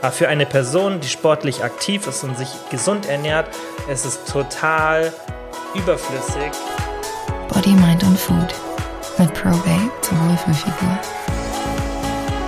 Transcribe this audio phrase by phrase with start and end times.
[0.00, 3.48] Aber für eine Person, die sportlich aktiv ist und sich gesund ernährt,
[3.92, 5.12] ist es total
[5.74, 6.52] überflüssig.
[7.48, 8.54] Body, Mind und Food
[9.18, 10.98] mit Probate zur Wohlfühlfigur.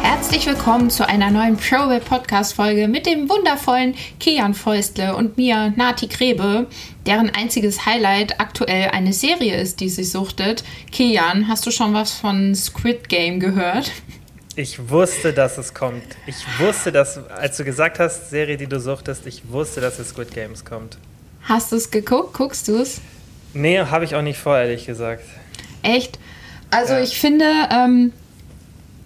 [0.02, 5.72] Herzlich willkommen zu einer neuen Probate Podcast Folge mit dem wundervollen Kian Fäustle und mir,
[5.74, 6.68] Nati Grebe,
[7.04, 10.62] deren einziges Highlight aktuell eine Serie ist, die sie suchtet.
[10.92, 13.90] Kian, hast du schon was von Squid Game gehört?
[14.56, 16.02] Ich wusste, dass es kommt.
[16.26, 20.08] Ich wusste, dass, als du gesagt hast, Serie, die du suchtest, ich wusste, dass es
[20.10, 20.98] Squid Games kommt.
[21.42, 22.34] Hast du es geguckt?
[22.34, 23.00] Guckst du es?
[23.54, 25.24] Nee, habe ich auch nicht vor, ehrlich gesagt.
[25.82, 26.18] Echt?
[26.70, 27.00] Also Ja.
[27.00, 28.12] ich finde, ähm,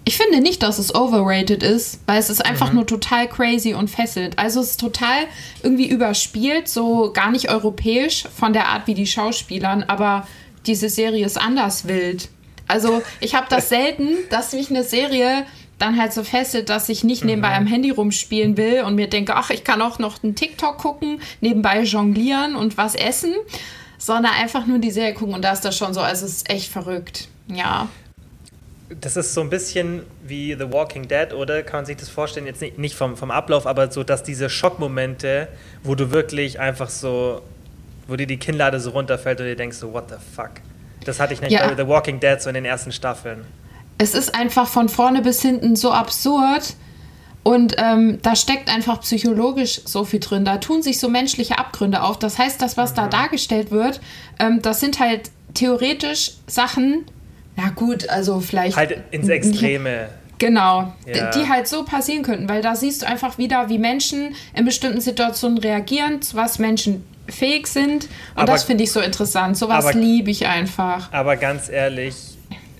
[0.03, 3.89] ich finde nicht, dass es overrated ist, weil es ist einfach nur total crazy und
[3.89, 4.37] fesselt.
[4.37, 5.25] Also es ist total
[5.63, 10.27] irgendwie überspielt, so gar nicht europäisch von der Art wie die Schauspielern, aber
[10.67, 12.29] diese Serie ist anders wild.
[12.67, 15.45] Also ich habe das selten, dass mich eine Serie
[15.77, 19.35] dann halt so fesselt, dass ich nicht nebenbei am Handy rumspielen will und mir denke,
[19.35, 23.33] ach, ich kann auch noch einen TikTok gucken, nebenbei jonglieren und was essen,
[23.97, 26.49] sondern einfach nur die Serie gucken und da ist das schon so, also es ist
[26.49, 27.27] echt verrückt.
[27.47, 27.89] Ja.
[29.01, 31.63] Das ist so ein bisschen wie The Walking Dead, oder?
[31.63, 32.45] Kann man sich das vorstellen?
[32.45, 35.47] Jetzt nicht, nicht vom, vom Ablauf, aber so, dass diese Schockmomente,
[35.83, 37.41] wo du wirklich einfach so,
[38.07, 40.51] wo dir die Kinnlade so runterfällt und dir denkst so, what the fuck?
[41.05, 41.67] Das hatte ich nicht Ja.
[41.67, 43.45] bei The Walking Dead so in den ersten Staffeln.
[43.97, 46.73] Es ist einfach von vorne bis hinten so absurd
[47.43, 50.43] und ähm, da steckt einfach psychologisch so viel drin.
[50.45, 52.19] Da tun sich so menschliche Abgründe auf.
[52.19, 52.95] Das heißt, das, was Mhm.
[52.95, 54.01] da dargestellt wird,
[54.39, 57.05] ähm, das sind halt theoretisch Sachen,
[57.55, 58.75] na gut, also vielleicht.
[58.75, 60.09] Halt ins Extreme.
[60.37, 61.31] Genau, Ja.
[61.31, 64.99] die halt so passieren könnten, weil da siehst du einfach wieder, wie Menschen in bestimmten
[64.99, 68.05] Situationen reagieren, was Menschen fähig sind.
[68.05, 69.57] Und Aber- das finde ich so interessant.
[69.57, 71.11] Sowas liebe ich einfach.
[71.11, 72.15] Aber ganz ehrlich,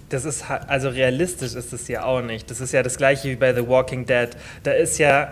[0.10, 2.50] das ist also realistisch ist es ja auch nicht.
[2.52, 4.30] Das ist ja das gleiche wie bei The Walking Dead.
[4.64, 5.32] Da ist ja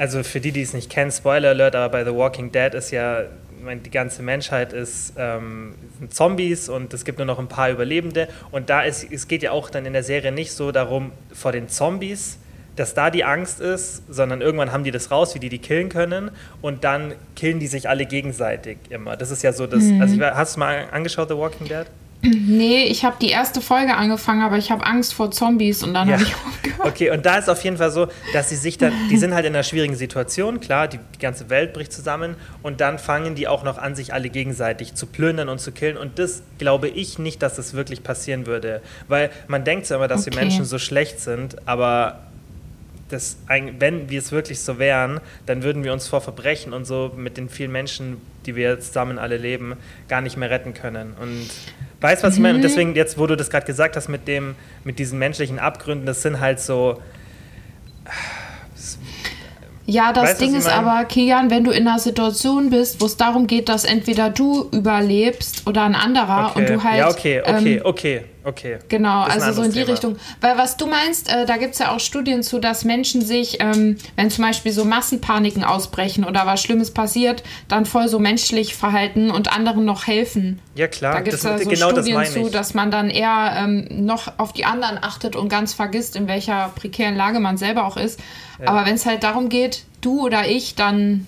[0.00, 2.90] also für die, die es nicht kennen, Spoiler Alert, aber bei The Walking Dead ist
[2.90, 3.24] ja
[3.84, 8.26] die ganze Menschheit ist ähm, sind Zombies und es gibt nur noch ein paar Überlebende
[8.50, 11.52] und da ist es geht ja auch dann in der Serie nicht so darum vor
[11.52, 12.38] den Zombies
[12.80, 15.88] dass da die Angst ist, sondern irgendwann haben die das raus, wie die die killen
[15.90, 16.30] können
[16.62, 19.16] und dann killen die sich alle gegenseitig immer.
[19.16, 19.84] Das ist ja so das.
[20.00, 21.86] Also ich, war- hast du mal angeschaut The Walking Dead?
[22.22, 26.06] Nee, ich habe die erste Folge angefangen, aber ich habe Angst vor Zombies und dann
[26.06, 26.14] Ja.
[26.16, 26.86] habe ich aufgehört.
[26.86, 29.46] Okay, und da ist auf jeden Fall so, dass sie sich dann, die sind halt
[29.46, 33.48] in einer schwierigen Situation, klar, die, die ganze Welt bricht zusammen und dann fangen die
[33.48, 37.18] auch noch an, sich alle gegenseitig zu plündern und zu killen und das glaube ich
[37.18, 40.42] nicht, dass das wirklich passieren würde, weil man denkt ja immer, dass wir Okay.
[40.44, 42.18] Menschen so schlecht sind, aber
[43.10, 43.36] das,
[43.78, 47.36] wenn wir es wirklich so wären, dann würden wir uns vor Verbrechen und so mit
[47.36, 48.16] den vielen Menschen,
[48.46, 49.74] die wir zusammen alle leben,
[50.08, 51.14] gar nicht mehr retten können.
[51.20, 51.50] Und
[52.00, 52.56] weißt du, was ich meine?
[52.56, 54.54] Und deswegen, jetzt, wo du das gerade gesagt hast mit, dem,
[54.84, 57.00] mit diesen menschlichen Abgründen, das sind halt so.
[59.86, 63.16] Ja, das Weißt Ding ist aber, Kian, wenn du in einer Situation bist, wo es
[63.16, 66.60] darum geht, dass entweder du überlebst oder ein anderer Okay.
[66.60, 66.98] und du halt.
[66.98, 68.78] ja, okay, okay, ähm, okay, okay.
[68.88, 70.16] Genau, also so in die Richtung.
[70.40, 73.60] Weil was du meinst, äh, da gibt es ja auch Studien zu, dass Menschen sich,
[73.60, 78.74] ähm, wenn zum Beispiel so Massenpaniken ausbrechen oder was Schlimmes passiert, dann voll so menschlich
[78.74, 80.60] verhalten und anderen noch helfen.
[80.74, 83.86] Ja, klar, Da gibt es ja so genau Studien zu, dass man dann eher ähm,
[83.90, 87.96] noch auf die anderen achtet und ganz vergisst, in welcher prekären Lage man selber auch
[87.96, 88.20] ist.
[88.64, 91.26] Aber wenn es halt darum geht, du oder ich, dann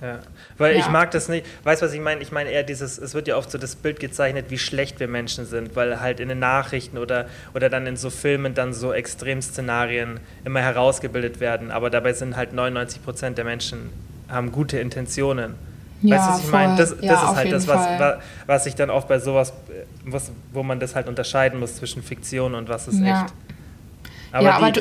[0.00, 0.20] Ja.
[0.58, 0.90] Weil ich Ja.
[0.90, 1.44] mag das nicht.
[1.64, 2.20] Weißt du, was ich meine?
[2.22, 5.08] Ich meine eher dieses, es wird ja oft so das Bild gezeichnet, wie schlecht wir
[5.08, 8.92] Menschen sind, weil halt in den Nachrichten oder, oder dann in so Filmen dann so
[8.92, 11.70] Extremszenarien immer herausgebildet werden.
[11.70, 13.90] Aber dabei sind halt 99 Prozent der Menschen
[14.28, 15.54] haben gute Intentionen.
[16.02, 16.76] Ja, weißt du, was ich meine?
[16.76, 18.20] Das, das ist halt das, was, Fall.
[18.46, 22.02] was ich dann auch bei sowas, äh, was, wo man das halt unterscheiden muss zwischen
[22.02, 23.26] Fiktion und was ist Ja.
[24.32, 24.42] Echt.
[24.42, 24.80] ja, aber du,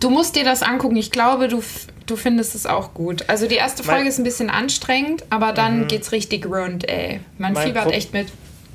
[0.00, 0.96] du musst dir das angucken.
[0.96, 1.62] Ich glaube, du,
[2.06, 3.24] du findest es auch gut.
[3.28, 7.20] Also die erste Mein- Folge ist ein bisschen anstrengend, aber dann geht's richtig rund, ey.
[7.38, 8.28] Man Mein fiebert Pro- echt mit.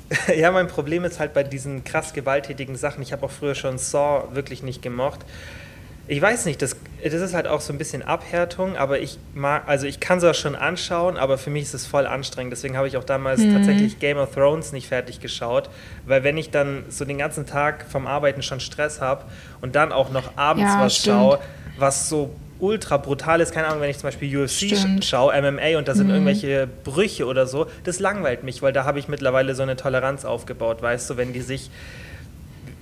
[0.36, 3.02] Ja, mein Problem ist halt bei diesen krass gewalttätigen Sachen.
[3.02, 5.20] Ich habe auch früher schon Saw wirklich nicht gemocht.
[6.08, 9.64] Ich weiß nicht, das, das ist halt auch so ein bisschen Abhärtung, aber ich mag,
[9.66, 12.52] also ich kann es auch schon anschauen, aber für mich ist es voll anstrengend.
[12.52, 13.52] Deswegen habe ich auch damals Mhm.
[13.52, 15.68] tatsächlich Game of Thrones nicht fertig geschaut,
[16.04, 19.24] weil wenn ich dann so den ganzen Tag vom Arbeiten schon Stress habe
[19.60, 21.16] und dann auch noch abends Ja, was stimmt.
[21.16, 21.38] schaue,
[21.76, 22.30] was so
[22.60, 25.04] ultra brutal ist, keine Ahnung, wenn ich zum Beispiel UFC Stimmt.
[25.04, 28.98] schaue, MMA und da sind irgendwelche Brüche oder so, das langweilt mich, weil da habe
[29.00, 31.68] ich mittlerweile so eine Toleranz aufgebaut, weißt du, wenn die sich,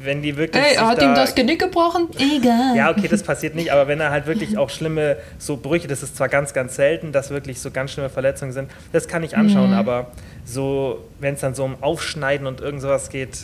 [0.05, 2.09] wenn die wirklich Ey, hat da, ihm das Genick gebrochen?
[2.19, 2.77] Egal.
[2.77, 6.03] ja, okay, das passiert nicht, aber wenn er halt wirklich auch schlimme so Brüche, das
[6.03, 9.37] ist zwar ganz, ganz selten, dass wirklich so ganz schlimme Verletzungen sind, das kann ich
[9.37, 9.77] anschauen, Mhm.
[9.77, 10.07] aber
[10.45, 13.39] so, wenn es dann so um Aufschneiden und irgend sowas geht,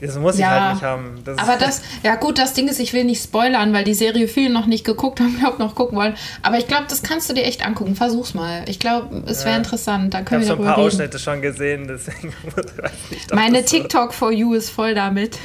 [0.00, 0.50] Das muss ich Ja.
[0.50, 1.22] halt nicht haben.
[1.24, 4.26] Das Aber das, ja gut, das Ding ist, ich will nicht spoilern, weil die Serie
[4.26, 6.14] viele noch nicht geguckt haben, glaube noch gucken wollen.
[6.42, 7.94] Aber ich glaube, das kannst du dir echt angucken.
[7.94, 8.64] Versuch's mal.
[8.68, 9.56] Ich glaube, es wäre Ja.
[9.58, 10.12] interessant.
[10.12, 10.86] Da ich können habe wir so ein paar reden.
[10.88, 12.64] Ausschnitte schon gesehen, deswegen weiß
[13.06, 13.34] ich nicht.
[13.34, 15.38] Meine das so- TikTok for You ist voll damit.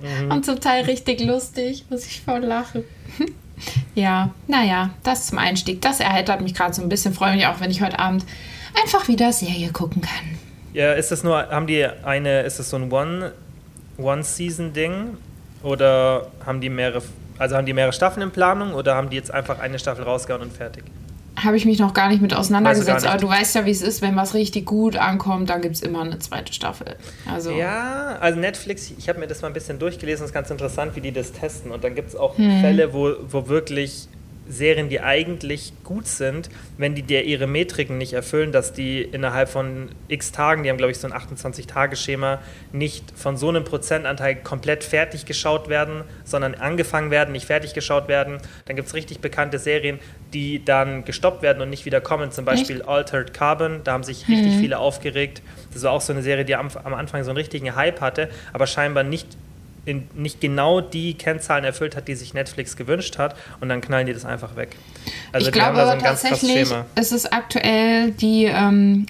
[0.00, 0.30] Mhm.
[0.30, 2.84] Und zum Teil richtig lustig, muss ich voll lachen.
[3.94, 5.80] ja, naja, das zum Einstieg.
[5.82, 7.14] Das erheitert mich gerade so ein bisschen.
[7.14, 8.24] Freue mich auch, wenn ich heute Abend
[8.82, 10.38] einfach wieder Serie gucken kann.
[10.72, 13.32] Ja, ist das nur, haben die eine, ist das so ein One,
[13.98, 15.16] One-Season-Ding?
[15.62, 17.02] Oder haben die mehrere,
[17.38, 20.42] also haben die mehrere Staffeln in Planung oder haben die jetzt einfach eine Staffel rausgehauen
[20.42, 20.84] und fertig?
[21.44, 23.82] Habe ich mich noch gar nicht mit auseinandergesetzt, gar aber du weißt ja, wie es
[23.82, 26.96] ist, wenn was richtig gut ankommt, dann gibt es immer eine zweite Staffel.
[27.30, 30.96] Also, Ja, also Netflix, ich habe mir das mal ein bisschen durchgelesen, ist ganz interessant,
[30.96, 31.70] wie die das testen.
[31.70, 32.60] Und dann gibt es auch Hm.
[32.60, 34.08] Fälle, wo, wo wirklich
[34.50, 39.48] Serien, die eigentlich gut sind, wenn die dir ihre Metriken nicht erfüllen, dass die innerhalb
[39.48, 42.40] von x Tagen, die haben glaube ich so ein 28-Tage-Schema,
[42.72, 48.08] nicht von so einem Prozentanteil komplett fertig geschaut werden, sondern angefangen werden, nicht fertig geschaut
[48.08, 48.38] werden.
[48.66, 49.98] Dann gibt es richtig bekannte Serien,
[50.32, 52.32] die dann gestoppt werden und nicht wieder kommen.
[52.32, 55.42] Zum Beispiel Altered Carbon, da haben sich richtig viele aufgeregt.
[55.72, 58.28] Das war auch so eine Serie, die am, am Anfang so einen richtigen Hype hatte,
[58.52, 59.28] aber scheinbar nicht
[59.90, 64.06] in, nicht genau die Kennzahlen erfüllt hat, die sich Netflix gewünscht hat und dann knallen
[64.06, 64.76] die das einfach weg.
[65.32, 69.06] Also ich glaube da so ein ganz krasses tatsächlich, es ist aktuell die, ähm,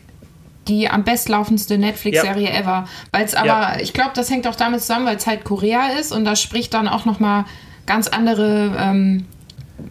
[0.69, 2.87] die am bestlaufendste Netflix-Serie ever.
[3.13, 3.77] Weil es aber, Ja.
[3.81, 6.75] ich glaube, das hängt auch damit zusammen, weil es halt Korea ist und da spricht
[6.75, 7.45] dann auch nochmal
[7.87, 9.27] ganz andere ähm,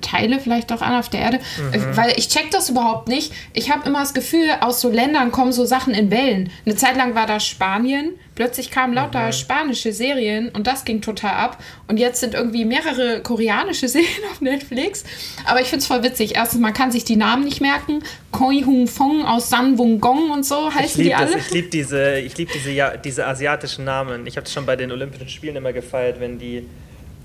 [0.01, 1.39] Teile vielleicht auch an auf der Erde.
[1.57, 1.73] Mhm.
[1.73, 3.31] Äh, Weil ich check das überhaupt nicht.
[3.53, 6.49] Ich habe immer das Gefühl, aus so Ländern kommen so Sachen in Wellen.
[6.65, 9.31] Eine Zeit lang war das Spanien, plötzlich kamen lauter Mhm.
[9.33, 11.61] spanische Serien und das ging total ab.
[11.87, 15.03] Und jetzt sind irgendwie mehrere koreanische Serien auf Netflix.
[15.45, 16.35] Aber ich finde es voll witzig.
[16.35, 18.03] Erstens, man kann sich die Namen nicht merken.
[18.31, 21.37] Koi Hung Fong aus San Wung Gong und so heißen die liebe alle.
[21.37, 24.27] ich lieb diese, ich lieb diese, ja, diese asiatischen Namen.
[24.27, 26.65] Ich habe das schon bei den Olympischen Spielen immer gefeiert, wenn die.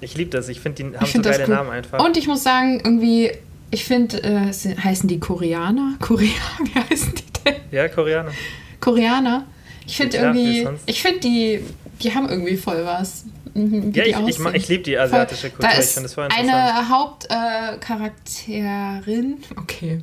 [0.00, 0.49] Ich liebe das.
[0.49, 1.55] Ich finde, die haben Ich so geile cool.
[1.55, 2.05] Namen einfach.
[2.05, 3.31] Und ich muss sagen, irgendwie,
[3.70, 5.94] ich finde, äh, heißen die Koreaner?
[6.00, 6.29] Korea,
[6.62, 7.55] wie heißen die denn?
[7.70, 8.32] ja, Koreaner.
[8.81, 9.44] Koreaner.
[9.87, 11.61] Ich finde Ja, wie irgendwie, ich finde die,
[12.02, 13.25] die haben irgendwie voll was.
[13.55, 15.50] Mhm, wie Ja, die ich, ich, ich liebe die asiatische.
[15.50, 15.69] Kultur.
[15.69, 16.50] Da Ich ist finde das voll interessant.
[16.50, 20.00] eine Hauptcharakterin, okay,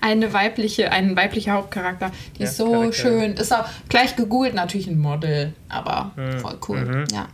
[0.00, 2.92] eine weibliche, ein weiblicher Hauptcharakter, die Ja, ist so Charakterin.
[2.92, 3.32] schön.
[3.34, 7.04] Ist auch gleich gegoogelt, natürlich ein Model, aber voll cool.
[7.12, 7.28] Ja.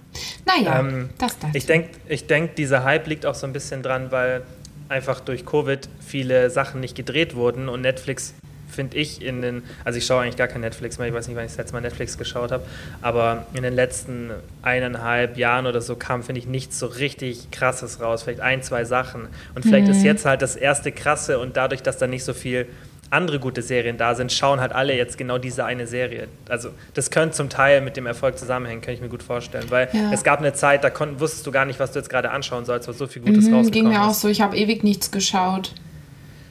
[0.47, 0.89] Naja, Mhm.
[0.89, 1.53] Ähm, das dazu.
[1.55, 4.43] Ich denke, ich denk, dieser Hype liegt auch so ein bisschen dran, weil
[4.89, 8.35] einfach durch Covid viele Sachen nicht gedreht wurden und Netflix
[8.78, 11.36] finde ich in den, also ich schaue eigentlich gar kein Netflix mehr, ich weiß nicht,
[11.36, 12.62] wann ich das letzte Mal Netflix geschaut habe,
[13.02, 14.30] aber in den letzten
[14.62, 18.84] eineinhalb Jahren oder so kam, finde ich, nichts so richtig krasses raus, vielleicht ein, zwei
[18.84, 19.26] Sachen
[19.56, 22.66] und vielleicht ist jetzt halt das erste krasse und dadurch, dass da nicht so viel
[23.10, 26.28] andere gute Serien da sind, schauen halt alle jetzt genau diese eine Serie.
[26.48, 29.88] Also das könnte zum Teil mit dem Erfolg zusammenhängen, kann ich mir gut vorstellen, weil
[29.92, 30.12] Ja.
[30.12, 32.64] es gab eine Zeit, da konnt, wusstest du gar nicht, was du jetzt gerade anschauen
[32.64, 34.20] sollst, weil so viel Gutes Mhm, rausgekommen ging mir auch ist.
[34.20, 35.72] so, ich habe ewig nichts geschaut.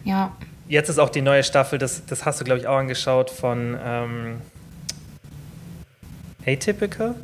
[0.03, 0.31] Ja.
[0.69, 3.77] Jetzt ist auch die neue Staffel, das, das hast du, glaube ich, auch angeschaut von
[3.83, 4.41] ähm,
[6.45, 7.15] Atypical?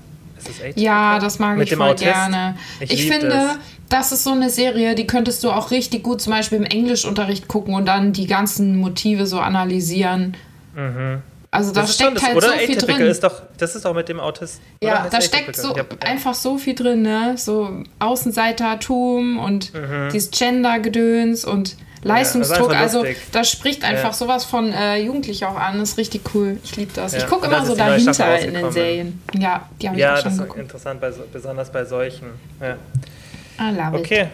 [0.76, 2.04] Ja, das mag Mit ich voll Autist?
[2.04, 2.58] gerne.
[2.82, 3.58] Ich Ich, finde, das.
[3.88, 4.12] das.
[4.12, 7.74] ist so eine Serie, die könntest du auch richtig gut zum Beispiel im Englischunterricht gucken
[7.76, 10.36] und dann die ganzen Motive so analysieren.
[11.52, 12.48] Also da Das steckt das, halt oder?
[12.50, 13.02] so viel drin.
[13.04, 14.60] ist doch, das ist doch mit dem Autist.
[14.82, 17.36] ja, da steckt so hab- einfach so viel drin, ne?
[17.38, 20.10] So Außenseitertum und Mhm.
[20.12, 22.70] dieses Gender-Gedöns und Leistungsdruck.
[22.70, 23.18] einfach also lustig.
[23.32, 24.14] da spricht einfach Ja.
[24.14, 25.80] sowas von äh, Jugendlich auch an.
[25.80, 26.58] Das ist richtig cool.
[26.64, 27.14] Ich liebe das.
[27.14, 28.72] Ja, Ich gucke immer ist so dahinter in den.
[28.72, 29.22] Serien.
[29.34, 30.60] Ja, die habe ich Ja, auch das schon ist geguckt.
[30.60, 32.28] interessant, bei, so- besonders bei solchen.
[32.62, 32.76] Ja.
[33.60, 34.06] I love it.
[34.06, 34.28] Okay,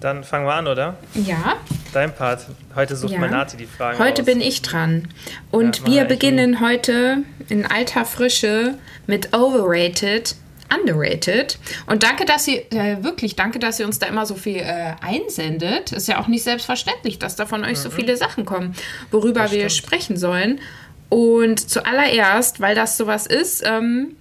[0.00, 0.94] dann fangen wir an, oder?
[1.14, 1.56] Ja,
[1.92, 2.46] Dein Part.
[2.74, 3.20] Heute sucht Ja.
[3.20, 4.26] mein Nati die Fragen heute raus.
[4.26, 5.08] bin ich dran.
[5.50, 7.18] Und Ja, wir beginnen heute
[7.48, 8.74] in alter Frische
[9.06, 10.34] mit Overrated,
[10.74, 11.58] Underrated.
[11.86, 14.92] Und danke, dass ihr, äh, wirklich danke, dass ihr uns da immer so viel äh,
[15.00, 15.92] einsendet.
[15.92, 18.74] Ist ja auch nicht selbstverständlich, dass da von euch so viele Sachen kommen,
[19.10, 19.50] worüber Mhm.
[19.52, 20.60] Wir sprechen sollen.
[21.08, 24.16] Und zuallererst, weil das sowas ist, ähm,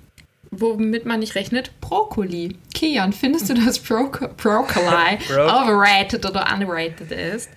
[0.51, 2.55] womit man nicht rechnet, Brokkoli.
[2.73, 7.49] Kian, findest du, dass Bro Brokkoli Bro- overrated oder underrated ist?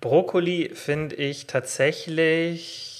[0.00, 2.94] Brokkoli finde ich tatsächlich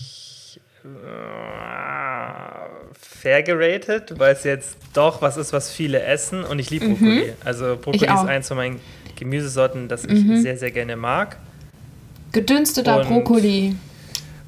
[2.92, 7.32] fair geratet, weil es jetzt doch was ist, was viele essen und ich liebe Brokkoli.
[7.44, 8.14] Also Brokkoli Mhm.
[8.14, 8.80] Ist eins von meinen
[9.16, 10.40] Gemüsesorten, das ich Mhm.
[10.40, 11.36] sehr, sehr gerne mag.
[12.32, 13.74] Gedünsteter Und- Brokkoli.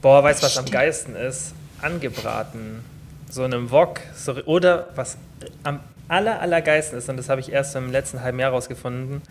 [0.03, 1.55] Boah, weißt du, was am geilsten ist?
[1.83, 2.85] Angebraten.
[3.29, 4.01] So in einem Wok.
[4.15, 5.17] So, oder was
[5.63, 9.23] am aller, allergeilsten ist, und das habe ich erst im letzten halben Jahr rausgefunden,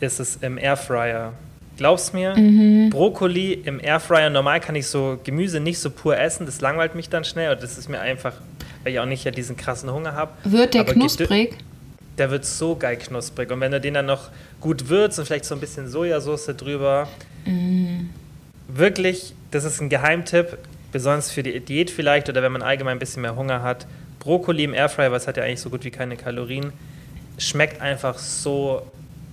[0.00, 1.32] ist es im Airfryer.
[1.78, 2.90] Glaubst mir, Mhm.
[2.90, 7.08] Brokkoli im Airfryer, normal kann ich so Gemüse nicht so pur essen, das langweilt mich
[7.08, 8.34] dann schnell und das ist mir einfach,
[8.82, 10.32] weil ich auch nicht ja diesen krassen Hunger habe.
[10.44, 11.56] Wird der Aber knusprig?
[12.18, 13.50] Der wird so geil knusprig.
[13.52, 14.30] Und wenn du den dann noch
[14.60, 17.06] gut würzt und vielleicht so ein bisschen Sojasauce drüber,
[18.66, 20.58] wirklich, das ist ein Geheimtipp,
[20.90, 23.86] besonders für die Diät vielleicht oder wenn man allgemein ein bisschen mehr Hunger hat.
[24.18, 26.72] Brokkoli im Airfryer, was hat ja eigentlich so gut wie keine Kalorien,
[27.38, 28.82] schmeckt einfach so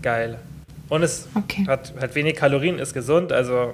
[0.03, 0.37] geil.
[0.89, 1.65] Und es Okay.
[1.67, 3.73] hat, hat wenig Kalorien, ist gesund, also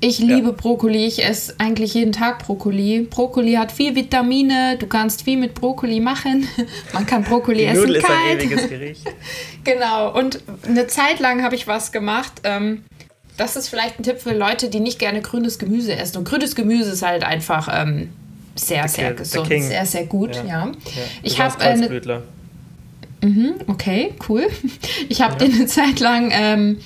[0.00, 1.06] Ich liebe Brokkoli.
[1.06, 3.08] Ich esse eigentlich jeden Tag Brokkoli.
[3.10, 4.76] Brokkoli hat viel Vitamine.
[4.78, 6.46] Du kannst viel mit Brokkoli machen.
[6.92, 8.42] Man kann Brokkoli essen Nudel ist ein kalt.
[8.42, 9.02] ewiges Gericht.
[9.64, 10.16] Genau.
[10.16, 12.32] Und eine Zeit lang habe ich was gemacht.
[12.44, 12.84] Ähm,
[13.36, 16.18] das ist vielleicht ein Tipp für Leute, die nicht gerne grünes Gemüse essen.
[16.18, 18.10] Und grünes Gemüse ist halt einfach ähm,
[18.54, 19.48] sehr, sehr gesund.
[19.48, 20.42] Sehr, sehr gut, ja.
[20.44, 20.72] Ja.
[21.24, 21.88] Ich habe äh, eine
[23.20, 23.54] Kreuzblütler.
[23.66, 24.46] Okay, cool.
[25.08, 26.78] Ich habe den eine Zeit lang ähm,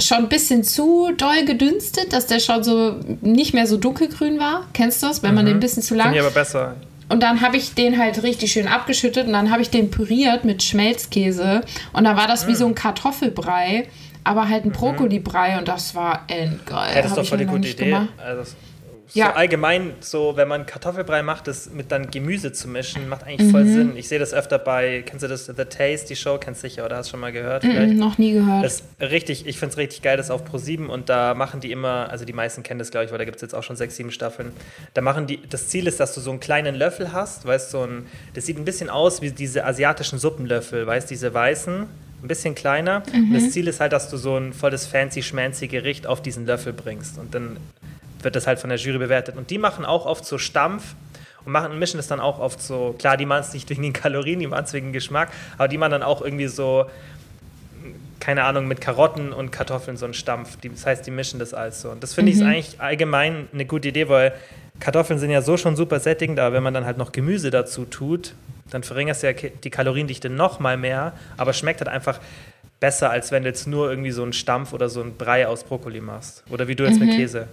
[0.00, 4.66] schon ein bisschen zu doll gedünstet, dass der schon so nicht mehr so dunkelgrün war.
[4.72, 6.08] Kennst du das, wenn man den ein bisschen zu lang...
[6.08, 6.76] Finde ich aber besser.
[7.08, 10.44] Und dann habe ich den halt richtig schön abgeschüttet und dann habe ich den püriert
[10.44, 11.62] mit Schmelzkäse.
[11.92, 13.88] Und dann war das wie so ein Kartoffelbrei,
[14.22, 16.94] aber halt ein Brokkolibrei und das war endgeil.
[16.94, 17.96] Ja, das ist doch voll die gute Idee.
[18.16, 18.56] Also, so
[19.14, 19.32] Ja.
[19.34, 23.64] allgemein, so wenn man Kartoffelbrei macht, das mit dann Gemüse zu mischen, macht eigentlich voll
[23.64, 23.74] Mhm.
[23.74, 23.96] Sinn.
[23.96, 26.84] Ich sehe das öfter bei, kennst du das, The Taste, die Show, kennst du sicher,
[26.84, 27.62] oder hast du schon mal gehört?
[27.64, 27.94] Vielleicht?
[27.96, 28.64] noch nie gehört.
[28.64, 32.08] Das richtig, ich finde es richtig geil, das auf Pro7 und da machen die immer,
[32.10, 33.96] also die meisten kennen das, glaube ich, weil da gibt es jetzt auch schon sechs,
[33.96, 34.52] sieben Staffeln.
[34.94, 37.78] Da machen die, das Ziel ist, dass du so einen kleinen Löffel hast, weißt du,
[37.78, 41.86] so ein, das sieht ein bisschen aus wie diese asiatischen Suppenlöffel, weißt du, diese weißen,
[42.22, 43.02] ein bisschen kleiner.
[43.14, 46.44] Und das Ziel ist halt, dass du so ein volles fancy schmancy Gericht auf diesen
[46.46, 47.56] Löffel bringst und dann
[48.24, 49.36] wird das halt von der Jury bewertet.
[49.36, 50.94] Und die machen auch oft so Stampf
[51.44, 53.92] und machen, mischen das dann auch oft so, klar, die machen es nicht wegen den
[53.92, 56.86] Kalorien, die machen es wegen Geschmack, aber die machen dann auch irgendwie so
[58.20, 60.58] keine Ahnung, mit Karotten und Kartoffeln so einen Stampf.
[60.62, 61.90] Das heißt, die mischen das alles so.
[61.90, 64.34] Und das finde ich ist eigentlich allgemein eine gute Idee, weil
[64.78, 67.86] Kartoffeln sind ja so schon super sättigend, aber wenn man dann halt noch Gemüse dazu
[67.86, 68.34] tut,
[68.70, 72.20] dann verringerst du ja die Kaloriendichte noch mal mehr, aber schmeckt halt einfach
[72.78, 75.64] besser, als wenn du jetzt nur irgendwie so einen Stampf oder so einen Brei aus
[75.64, 76.44] Brokkoli machst.
[76.50, 77.48] Oder wie du jetzt mit Käse.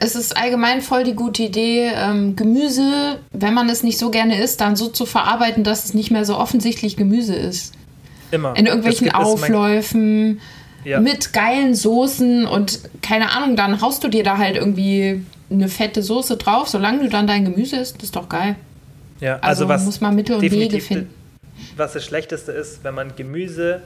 [0.00, 4.40] Es ist allgemein voll die gute Idee, ähm, Gemüse, wenn man es nicht so gerne
[4.40, 7.74] isst, dann so zu verarbeiten, dass es nicht mehr so offensichtlich Gemüse ist.
[8.30, 8.56] Immer.
[8.56, 10.40] In irgendwelchen Aufläufen,
[10.84, 11.00] Ja.
[11.00, 16.02] mit geilen Soßen und keine Ahnung, dann haust du dir da halt irgendwie eine fette
[16.02, 18.54] Soße drauf, solange du dann dein Gemüse isst, das ist doch geil.
[19.20, 21.10] Ja, Also also, was muss man Mittel und Wege finden.
[21.76, 23.82] Was das Schlechteste ist, wenn man Gemüse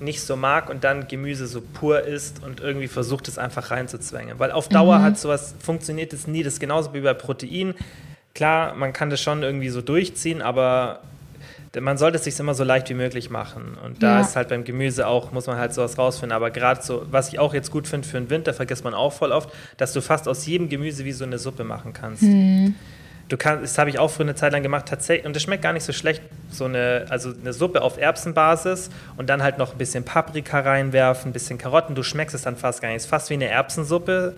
[0.00, 4.38] nicht so mag und dann Gemüse so pur isst und irgendwie versucht es einfach reinzuzwängen.
[4.38, 5.02] Weil auf Dauer Mhm.
[5.02, 6.42] hat sowas, funktioniert es nie.
[6.42, 7.74] Das ist genauso wie bei Protein.
[8.34, 11.00] Klar, man kann das schon irgendwie so durchziehen, aber
[11.78, 13.76] man sollte es sich immer so leicht wie möglich machen.
[13.84, 14.20] Und da Ja.
[14.22, 16.34] ist halt beim Gemüse auch, muss man halt sowas rausfinden.
[16.34, 19.12] Aber gerade so, was ich auch jetzt gut finde für den Winter, vergisst man auch
[19.12, 22.24] voll oft, dass du fast aus jedem Gemüse wie so eine Suppe machen kannst.
[23.30, 25.62] Du kannst, das habe ich auch früher eine Zeit lang gemacht, tatsächlich, und das schmeckt
[25.62, 26.20] gar nicht so schlecht,
[26.50, 31.30] so eine, also eine Suppe auf Erbsenbasis und dann halt noch ein bisschen Paprika reinwerfen,
[31.30, 32.96] ein bisschen Karotten, du schmeckst es dann fast gar nicht.
[32.98, 34.34] Es ist fast wie eine Erbsensuppe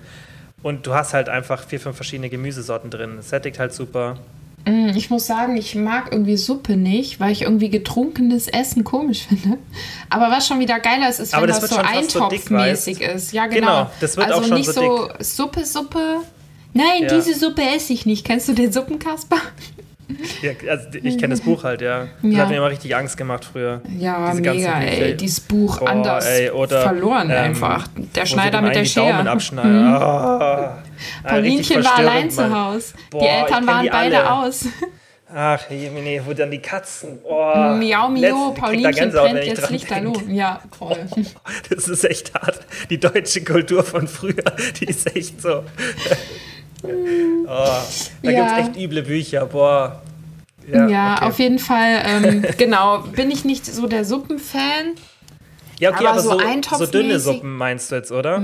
[0.62, 3.16] und du hast halt einfach vier, fünf verschiedene Gemüsesorten drin.
[3.18, 4.18] Es sättigt halt super.
[4.66, 9.26] Mm, Ich muss sagen, ich mag irgendwie Suppe nicht, weil ich irgendwie getrunkenes Essen komisch
[9.28, 9.56] finde.
[10.10, 13.14] Aber was schon wieder geiler ist, ist, wenn das das, so so dick, eintopfmäßig weißt?
[13.14, 13.32] ist.
[13.32, 13.56] Ja, genau.
[13.84, 16.18] Genau, das wird also auch schon nicht so so Suppe, Suppe.
[16.74, 17.08] Nein, Ja.
[17.16, 18.24] diese Suppe esse ich nicht.
[18.24, 19.36] Kennst du den Suppenkasper?
[20.42, 22.08] Ja, also ich kenne das Buch halt, ja.
[22.22, 22.38] Das Ja.
[22.40, 23.80] hat mir immer richtig Angst gemacht früher.
[23.98, 25.16] Ja, Diese mega, ey.
[25.16, 27.86] Dieses Buch Boah, anders ey, oder, verloren ähm, einfach.
[28.14, 29.22] Der Schneider mit der Daumen Schere.
[29.22, 29.28] Mhm.
[29.28, 29.86] abschneiden.
[29.86, 32.54] Ah, richtig Paulinchen war allein zu.
[32.54, 32.94] Hause.
[33.14, 34.46] Die Eltern waren die beide alle.
[34.48, 34.66] aus.
[35.34, 37.18] Ach, nee, wo dann die Katzen.
[37.24, 40.12] Oh, Miau, miau, Paulinchen brennt jetzt lichterloh.
[40.28, 40.98] Ja, voll.
[41.70, 42.60] Das ist echt hart.
[42.90, 44.34] Die deutsche Kultur von früher,
[44.80, 45.64] die ist echt so.
[46.82, 48.30] Oh, da Ja.
[48.30, 49.46] gibt es echt üble Bücher.
[49.46, 50.02] Boah.
[50.70, 51.24] Ja, okay.
[51.26, 54.94] auf jeden Fall, ähm, genau, bin ich nicht so der Suppenfan.
[55.80, 58.40] Ja, okay, aber aber, so so, dünne Suppen meinst du jetzt, oder?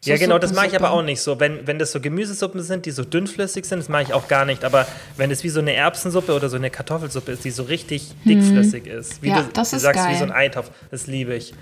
[0.00, 1.40] So ja, genau, das mache ich aber auch nicht so.
[1.40, 4.44] Wenn, wenn das so Gemüsesuppen sind, die so dünnflüssig sind, das mache ich auch gar
[4.44, 4.64] nicht.
[4.64, 4.86] Aber
[5.16, 8.86] wenn es wie so eine Erbsensuppe oder so eine Kartoffelsuppe ist, die so richtig dickflüssig
[8.86, 9.34] ist, wie Mhm.
[9.36, 10.18] Ja, du, das du ist sagst, wie geil.
[10.18, 11.54] so ein Eintopf, das liebe ich.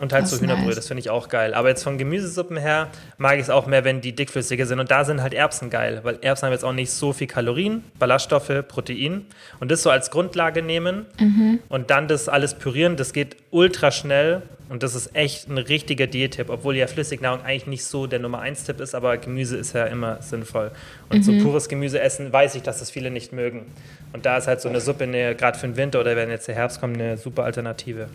[0.00, 0.76] Und halt Das so Hühnerbrühe, nice.
[0.76, 1.54] das finde ich auch geil.
[1.54, 4.80] Aber jetzt von Gemüsesuppen her mag ich es auch mehr, wenn die dickflüssiger sind.
[4.80, 7.84] Und da sind halt Erbsen geil, weil Erbsen haben jetzt auch nicht so viel Kalorien,
[7.98, 9.26] Ballaststoffe, Protein.
[9.60, 11.60] Und das so als Grundlage nehmen Mhm.
[11.68, 14.42] und dann das alles pürieren, das geht ultra schnell.
[14.70, 18.40] Und das ist echt ein richtiger Diättipp, obwohl ja Flüssignahrung eigentlich nicht so der Nummer
[18.40, 20.70] 1 Tipp ist, aber Gemüse ist ja immer sinnvoll.
[21.10, 23.66] Und so pures Gemüse essen, weiß ich, dass das viele nicht mögen.
[24.14, 26.54] Und da ist halt so eine Suppe, gerade für den Winter oder wenn jetzt der
[26.54, 28.08] Herbst kommt, eine super Alternative.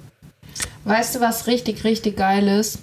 [0.85, 2.79] Weißt du, was richtig, richtig geil ist?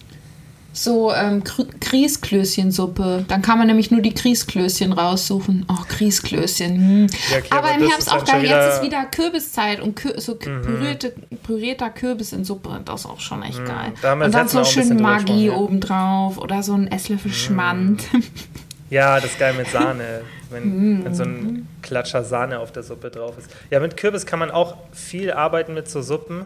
[0.76, 3.24] so ähm, Grießklößchensuppe.
[3.28, 5.64] Dann kann man nämlich nur die Grießklößchen raussuchen.
[5.68, 6.74] Oh, Grießklößchen.
[6.74, 7.06] Hm.
[7.30, 8.44] Ja, okay, aber, aber im Herbst auch geil.
[8.44, 10.62] Jetzt ist wieder Kürbiszeit und Kür so mhm.
[10.62, 12.80] pürierte, pürierter Kürbis in Suppe.
[12.84, 13.66] Das ist auch schon echt mhm.
[13.66, 13.92] geil.
[14.02, 17.34] Da und dann so schön Magie obendrauf oder so ein Esslöffel mhm.
[17.34, 18.04] Schmand.
[18.88, 21.04] Ja, das ist geil mit Sahne, wenn, mm.
[21.04, 23.50] wenn, so ein Klatscher Sahne auf der Suppe drauf ist.
[23.68, 26.44] Ja, mit Kürbis kann man auch viel arbeiten mit so Suppen.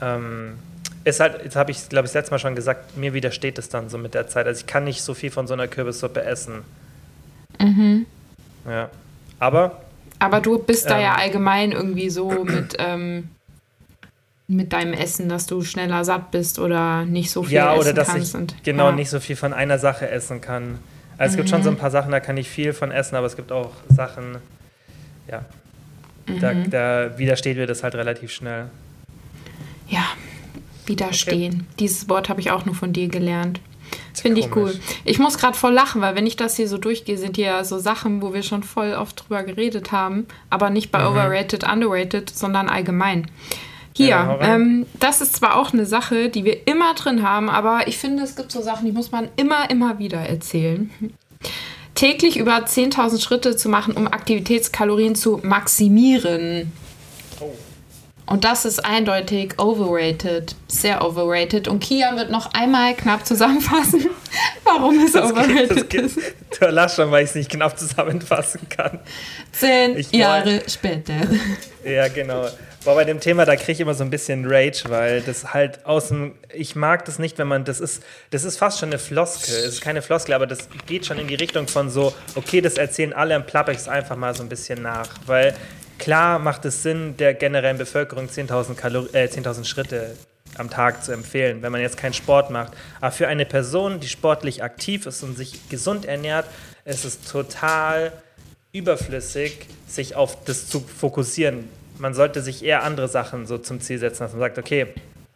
[0.00, 0.58] Ähm,
[1.04, 3.68] ist halt, jetzt habe ich, glaube ich, das letzte Mal schon gesagt, mir widersteht es
[3.68, 4.46] dann so mit der Zeit.
[4.46, 6.62] Also ich kann nicht so viel von so einer Kürbissuppe essen.
[7.60, 8.06] Mhm.
[8.66, 8.90] Ja.
[9.38, 9.82] Aber.
[10.18, 13.28] Aber du bist ähm, da ja ähm, allgemein irgendwie so mit, ähm,
[14.48, 17.86] mit deinem Essen, dass du schneller satt bist oder nicht so viel ja, essen kannst.
[17.86, 18.92] Ja, oder dass ich und, genau ja.
[18.92, 20.78] nicht so viel von einer Sache essen kann.
[21.16, 21.36] Also es mhm.
[21.36, 21.78] gibt schon so ein mhm.
[21.78, 24.38] paar Sachen, da kann ich viel von essen, aber es gibt auch Sachen,
[25.30, 25.44] ja,
[26.26, 26.40] mhm.
[26.40, 28.66] da, da widersteht mir das halt relativ schnell.
[29.88, 30.04] Ja,
[30.86, 31.54] widerstehen.
[31.54, 31.76] Okay.
[31.80, 33.60] Dieses Wort habe ich auch nur von dir gelernt.
[34.14, 34.78] Finde ich cool.
[35.04, 37.64] Ich muss gerade voll lachen, weil wenn ich das hier so durchgehe, sind hier ja
[37.64, 41.06] so Sachen, wo wir schon voll oft drüber geredet haben, aber nicht bei mhm.
[41.06, 43.30] Overrated, Underrated, sondern allgemein.
[43.94, 47.88] Hier, ja, ähm, das ist zwar auch eine Sache, die wir immer drin haben, aber
[47.88, 50.90] ich finde, es gibt so Sachen, die muss man immer, immer wieder erzählen.
[51.94, 56.72] Täglich über 10.000 Schritte zu machen, um Aktivitätskalorien zu maximieren.
[57.40, 57.50] Oh.
[58.28, 61.66] Und das ist eindeutig overrated, sehr overrated.
[61.66, 64.06] Und Kia wird noch einmal knapp zusammenfassen,
[64.64, 66.18] warum es das overrated geht, ist.
[66.60, 68.98] Du lachst schon, weil ich es nicht knapp zusammenfassen kann.
[69.52, 71.14] Zehn ich Jahre später.
[71.84, 72.48] Ja, genau.
[72.84, 75.84] Boah, bei dem Thema, da kriege ich immer so ein bisschen Rage, weil das halt
[75.86, 76.34] aus dem.
[76.52, 77.64] Ich mag das nicht, wenn man.
[77.64, 79.54] Das ist, das ist fast schon eine Floskel.
[79.54, 82.74] Es ist keine Floskel, aber das geht schon in die Richtung von so, okay, das
[82.74, 85.08] erzählen alle und plappe ich es einfach mal so ein bisschen nach.
[85.26, 85.54] Weil
[85.98, 90.16] Klar macht es Sinn, der generellen Bevölkerung 10.000 äh, 10 Schritte
[90.56, 92.72] am Tag zu empfehlen, wenn man jetzt keinen Sport macht.
[93.00, 96.46] Aber für eine Person, die sportlich aktiv ist und sich gesund ernährt,
[96.84, 98.12] ist es total
[98.72, 101.68] überflüssig, sich auf das zu fokussieren.
[101.98, 104.86] Man sollte sich eher andere Sachen so zum Ziel setzen, dass man sagt, okay,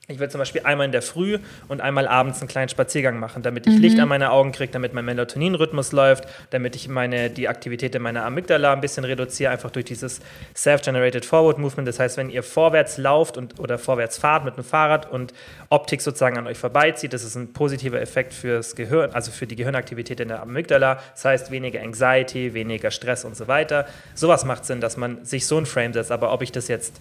[0.08, 3.44] ich will zum Beispiel einmal in der Früh und einmal abends einen kleinen Spaziergang machen,
[3.44, 3.80] damit ich mhm.
[3.80, 8.02] Licht an meine Augen kriege, damit mein Melatoninrhythmus läuft, damit ich meine, die Aktivität in
[8.02, 10.20] meiner Amygdala ein bisschen reduziere, einfach durch dieses
[10.56, 11.86] Self-Generated Forward Movement.
[11.86, 15.32] Das heißt, wenn ihr vorwärts lauft und, oder vorwärts fahrt mit einem Fahrrad und
[15.68, 19.54] Optik sozusagen an euch vorbeizieht, das ist ein positiver Effekt fürs Gehirn, also für die
[19.54, 20.98] Gehirnaktivität in der Amygdala.
[21.12, 23.86] Das heißt, weniger Anxiety, weniger Stress und so weiter.
[24.16, 26.10] Sowas macht Sinn, dass man sich so ein Frame setzt.
[26.10, 27.00] Aber ob ich das jetzt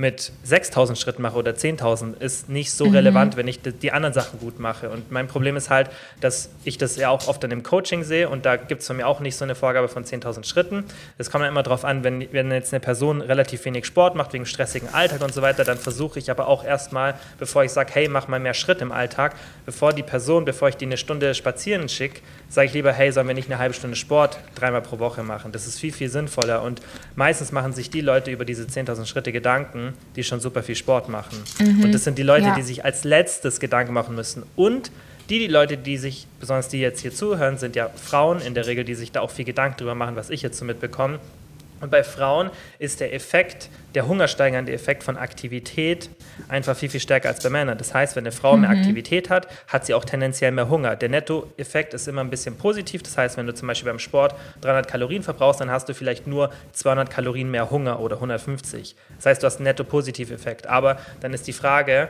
[0.00, 2.94] mit 6000 Schritten mache oder 10.000, ist nicht so mhm.
[2.94, 4.88] relevant, wenn ich die anderen Sachen gut mache.
[4.88, 8.28] Und mein Problem ist halt, dass ich das ja auch oft dann im Coaching sehe
[8.28, 10.84] und da gibt es von mir auch nicht so eine Vorgabe von 10.000 Schritten.
[11.18, 14.32] Es kommt dann immer darauf an, wenn, wenn jetzt eine Person relativ wenig Sport macht,
[14.32, 17.90] wegen stressigen Alltag und so weiter, dann versuche ich aber auch erstmal, bevor ich sage,
[17.92, 19.36] hey, mach mal mehr Schritt im Alltag,
[19.66, 23.28] bevor die Person, bevor ich die eine Stunde spazieren schicke, sage ich lieber, hey, sollen
[23.28, 25.52] wir nicht eine halbe Stunde Sport dreimal pro Woche machen?
[25.52, 26.62] Das ist viel, viel sinnvoller.
[26.62, 26.80] Und
[27.16, 31.08] meistens machen sich die Leute über diese 10.000 Schritte Gedanken, die schon super viel Sport
[31.08, 31.38] machen.
[31.58, 31.84] Mhm.
[31.84, 32.54] Und das sind die Leute, ja.
[32.54, 34.42] die sich als letztes Gedanken machen müssen.
[34.56, 34.90] Und
[35.28, 38.66] die, die Leute, die sich, besonders die jetzt hier zuhören, sind ja Frauen in der
[38.66, 41.20] Regel, die sich da auch viel Gedanken drüber machen, was ich jetzt so mitbekomme.
[41.80, 46.10] Und bei Frauen ist der Effekt, der hungersteigernde Effekt von Aktivität
[46.48, 47.78] einfach viel, viel stärker als bei Männern.
[47.78, 48.62] Das heißt, wenn eine Frau mhm.
[48.62, 50.96] mehr Aktivität hat, hat sie auch tendenziell mehr Hunger.
[50.96, 53.02] Der Nettoeffekt ist immer ein bisschen positiv.
[53.02, 56.26] Das heißt, wenn du zum Beispiel beim Sport 300 Kalorien verbrauchst, dann hast du vielleicht
[56.26, 58.94] nur 200 Kalorien mehr Hunger oder 150.
[59.16, 60.66] Das heißt, du hast einen Netto-Positiv-Effekt.
[60.66, 62.08] Aber dann ist die Frage,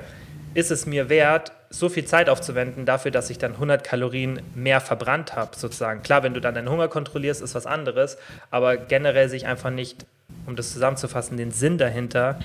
[0.54, 4.80] ist es mir wert, so viel Zeit aufzuwenden dafür, dass ich dann 100 Kalorien mehr
[4.80, 6.02] verbrannt habe, sozusagen.
[6.02, 8.18] Klar, wenn du dann deinen Hunger kontrollierst, ist was anderes,
[8.50, 10.04] aber generell sich einfach nicht,
[10.46, 12.40] um das zusammenzufassen, den Sinn dahinter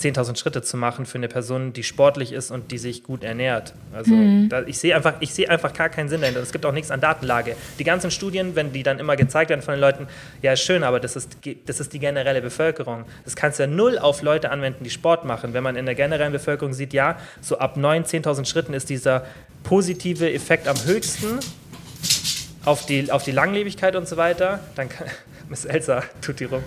[0.00, 3.74] 10.000 Schritte zu machen für eine Person, die sportlich ist und die sich gut ernährt.
[3.92, 4.48] Also mhm.
[4.48, 6.40] da, ich sehe einfach, seh einfach gar keinen Sinn dahinter.
[6.40, 7.56] Es gibt auch nichts an Datenlage.
[7.78, 10.06] Die ganzen Studien, wenn die dann immer gezeigt werden von den Leuten,
[10.42, 11.36] ja ist schön, aber das ist,
[11.66, 13.04] das ist die generelle Bevölkerung.
[13.24, 15.52] Das kannst du ja null auf Leute anwenden, die Sport machen.
[15.52, 19.24] Wenn man in der generellen Bevölkerung sieht, ja, so ab 9.000, 10.000 Schritten ist dieser
[19.62, 21.38] positive Effekt am höchsten
[22.64, 25.06] auf die, auf die Langlebigkeit und so weiter, dann kann,
[25.48, 26.62] Miss Elsa tut die rum.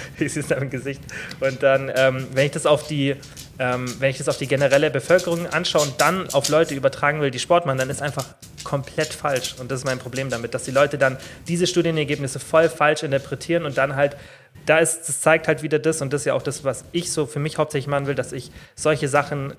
[0.18, 1.00] ich sehe es im Gesicht.
[1.40, 3.16] Und dann, ähm, wenn ich das auf die
[3.60, 7.30] ähm, wenn ich das auf die generelle Bevölkerung anschaue und dann auf Leute übertragen will,
[7.30, 8.24] die Sport machen, dann ist einfach
[8.64, 9.56] komplett falsch.
[9.58, 13.66] Und das ist mein Problem damit, dass die Leute dann diese Studienergebnisse voll falsch interpretieren
[13.66, 14.16] und dann halt,
[14.64, 17.12] da ist, das zeigt halt wieder das und das ist ja auch das, was ich
[17.12, 19.52] so für mich hauptsächlich machen will, dass ich solche Sachen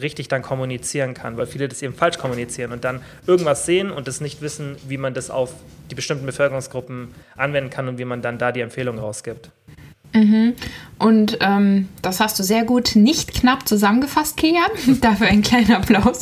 [0.00, 4.08] richtig dann kommunizieren kann, weil viele das eben falsch kommunizieren und dann irgendwas sehen und
[4.08, 5.52] das nicht wissen, wie man das auf
[5.90, 9.50] die bestimmten Bevölkerungsgruppen anwenden kann und wie man dann da die Empfehlung rausgibt.
[10.14, 10.54] Mhm.
[10.98, 14.70] Und ähm, das hast du sehr gut nicht knapp zusammengefasst, Kian.
[15.00, 16.20] Dafür ein kleiner Applaus.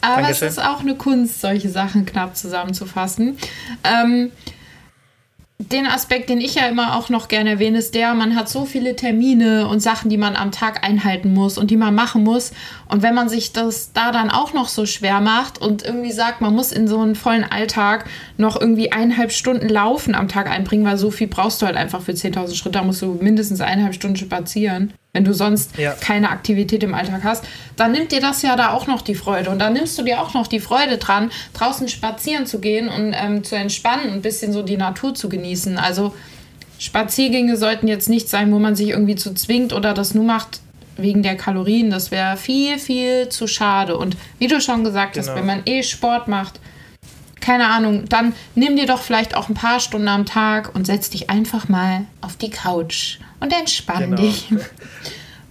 [0.00, 0.48] Aber Dankeschön.
[0.48, 3.36] es ist auch eine Kunst, solche Sachen knapp zusammenzufassen.
[3.84, 4.30] Ähm,
[5.58, 8.66] den Aspekt, den ich ja immer auch noch gerne erwähne, ist der, man hat so
[8.66, 12.52] viele Termine und Sachen, die man am Tag einhalten muss und die man machen muss.
[12.88, 16.42] Und wenn man sich das da dann auch noch so schwer macht und irgendwie sagt,
[16.42, 18.04] man muss in so einen vollen Alltag
[18.36, 22.02] noch irgendwie eineinhalb Stunden Laufen am Tag einbringen, weil so viel brauchst du halt einfach
[22.02, 25.92] für 10.000 Schritte, da musst du mindestens eineinhalb Stunden spazieren, wenn du sonst Ja.
[25.92, 27.42] keine Aktivität im Alltag hast,
[27.76, 29.48] dann nimmt dir das ja da auch noch die Freude.
[29.50, 33.14] Und dann nimmst du dir auch noch die Freude dran, draußen spazieren zu gehen und
[33.16, 35.78] ähm, zu entspannen und ein bisschen so die Natur zu genießen.
[35.78, 36.14] Also
[36.78, 40.60] Spaziergänge sollten jetzt nicht sein, wo man sich irgendwie zu zwingt oder das nur macht
[40.98, 41.90] wegen der Kalorien.
[41.90, 43.96] Das wäre viel, viel zu schade.
[43.96, 45.38] Und wie du schon gesagt hast, Genau.
[45.38, 46.60] wenn man eh Sport macht,
[47.40, 51.08] keine Ahnung, dann nimm dir doch vielleicht auch ein paar Stunden am Tag und setz
[51.10, 54.16] dich einfach mal auf die Couch und entspann Genau.
[54.22, 54.48] dich.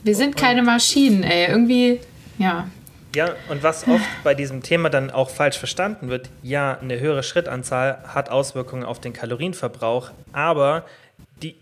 [0.04, 1.48] Wir sind keine Maschinen, ey.
[1.50, 2.00] Irgendwie,
[2.38, 2.68] ja.
[3.16, 7.24] Ja, und was oft bei diesem Thema dann auch falsch verstanden wird, ja, eine höhere
[7.24, 10.84] Schrittanzahl hat Auswirkungen auf den Kalorienverbrauch, aber
[11.42, 11.56] die,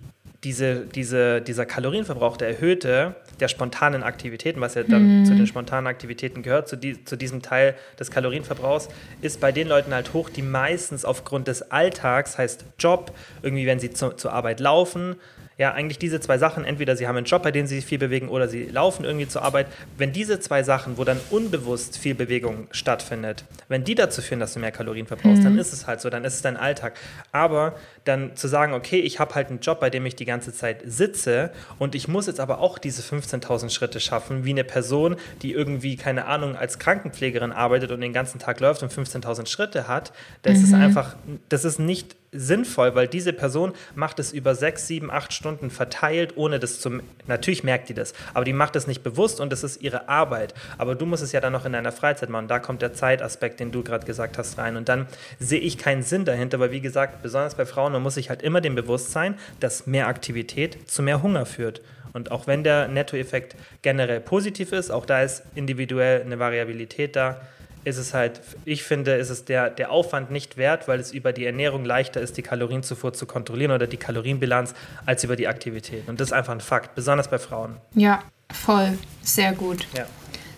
[0.44, 5.88] diese, diese, dieser Kalorienverbrauch, der erhöhte, der spontanen Aktivitäten, was ja dann zu den spontanen
[5.88, 8.90] Aktivitäten gehört, zu, die, zu diesem Teil des Kalorienverbrauchs,
[9.22, 13.80] ist bei den Leuten halt hoch, die meistens aufgrund des Alltags, heißt Job, irgendwie wenn
[13.80, 15.16] sie zu, zur Arbeit laufen,
[15.58, 18.00] ja, eigentlich diese zwei Sachen, entweder sie haben einen Job, bei dem sie sich viel
[18.00, 19.68] bewegen, oder sie laufen irgendwie zur Arbeit.
[19.98, 24.54] Wenn diese zwei Sachen, wo dann unbewusst viel Bewegung stattfindet, wenn die dazu führen, dass
[24.54, 26.94] du mehr Kalorien verbrauchst, dann ist es halt so, dann ist es dein Alltag.
[27.32, 30.54] Aber dann zu sagen, okay, ich habe halt einen Job, bei dem ich die ganze
[30.54, 35.16] Zeit sitze und ich muss jetzt aber auch diese 15.000 Schritte schaffen, wie eine Person,
[35.42, 39.88] die irgendwie, keine Ahnung, als Krankenpflegerin arbeitet und den ganzen Tag läuft und 15.000 Schritte
[39.88, 41.16] hat, das ist einfach,
[41.50, 46.38] das ist nicht sinnvoll, weil diese Person macht es über sechs, sieben, acht Stunden verteilt,
[46.38, 47.00] ohne das zu.
[47.28, 50.54] Natürlich merkt die das, aber die macht es nicht bewusst und das ist ihre Arbeit.
[50.78, 52.48] Aber du musst es ja dann noch in deiner Freizeit machen.
[52.48, 54.78] Da kommt der Zeitaspekt, den du gerade gesagt hast, rein.
[54.78, 55.08] Und dann
[55.40, 58.42] sehe ich keinen Sinn dahinter, weil wie gesagt, besonders bei Frauen, man muss sich halt
[58.42, 61.82] immer dem bewusst sein, dass mehr Aktivität zu mehr Hunger führt.
[62.14, 67.42] Und auch wenn der Nettoeffekt generell positiv ist, auch da ist individuell eine Variabilität da,
[67.84, 71.34] ist es halt, ich finde, ist es der, der Aufwand nicht wert, weil es über
[71.34, 74.74] die Ernährung leichter ist, die Kalorienzufuhr zu kontrollieren oder die Kalorienbilanz,
[75.06, 76.08] als über die Aktivität.
[76.08, 77.78] Und das ist einfach ein Fakt, besonders bei Frauen.
[77.94, 78.98] Ja, voll.
[79.22, 79.88] Sehr gut.
[79.96, 80.06] Ja.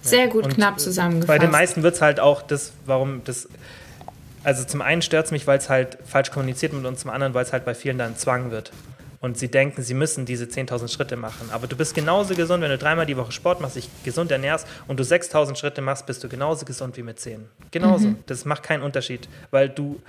[0.02, 1.28] Sehr gut Und knapp zusammengefasst.
[1.28, 3.50] Bei den meisten wird es halt auch das, warum das,
[4.44, 7.34] also zum einen stört es mich, weil es halt falsch kommuniziert wird und zum anderen,
[7.34, 8.72] weil es halt bei vielen dann Zwang wird.
[9.26, 11.50] Und sie denken, sie müssen diese 10.000 Schritte machen.
[11.52, 14.68] Aber du bist genauso gesund, wenn du dreimal die Woche Sport machst, dich gesund ernährst
[14.88, 17.44] und du 6.000 Schritte machst, bist du genauso gesund wie mit 10.
[17.72, 18.14] Genauso.
[18.28, 20.00] Das macht keinen Unterschied, weil du,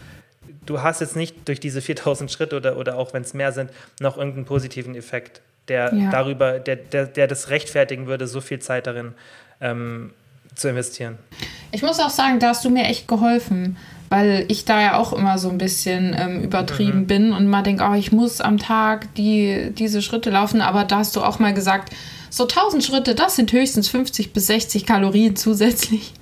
[0.66, 3.70] du hast jetzt nicht durch diese 4.000 Schritte oder, oder auch wenn es mehr sind,
[4.00, 6.11] noch irgendeinen positiven Effekt, der Ja.
[6.11, 9.14] darüber, der, der, der das rechtfertigen würde, so viel Zeit darin
[9.62, 10.11] ähm,
[10.55, 11.16] zu investieren.
[11.72, 13.79] Ich muss auch sagen, da hast du mir echt geholfen,
[14.16, 17.07] weil ich da ja auch immer so ein bisschen ähm, übertrieben Mhm.
[17.07, 20.62] bin und mal denke, oh, ich muss am Tag die, diese Schritte laufen.
[20.62, 21.92] Aber da hast du auch mal gesagt,
[22.31, 26.14] so 1000 Schritte, das sind höchstens 50 bis 60 Kalorien zusätzlich.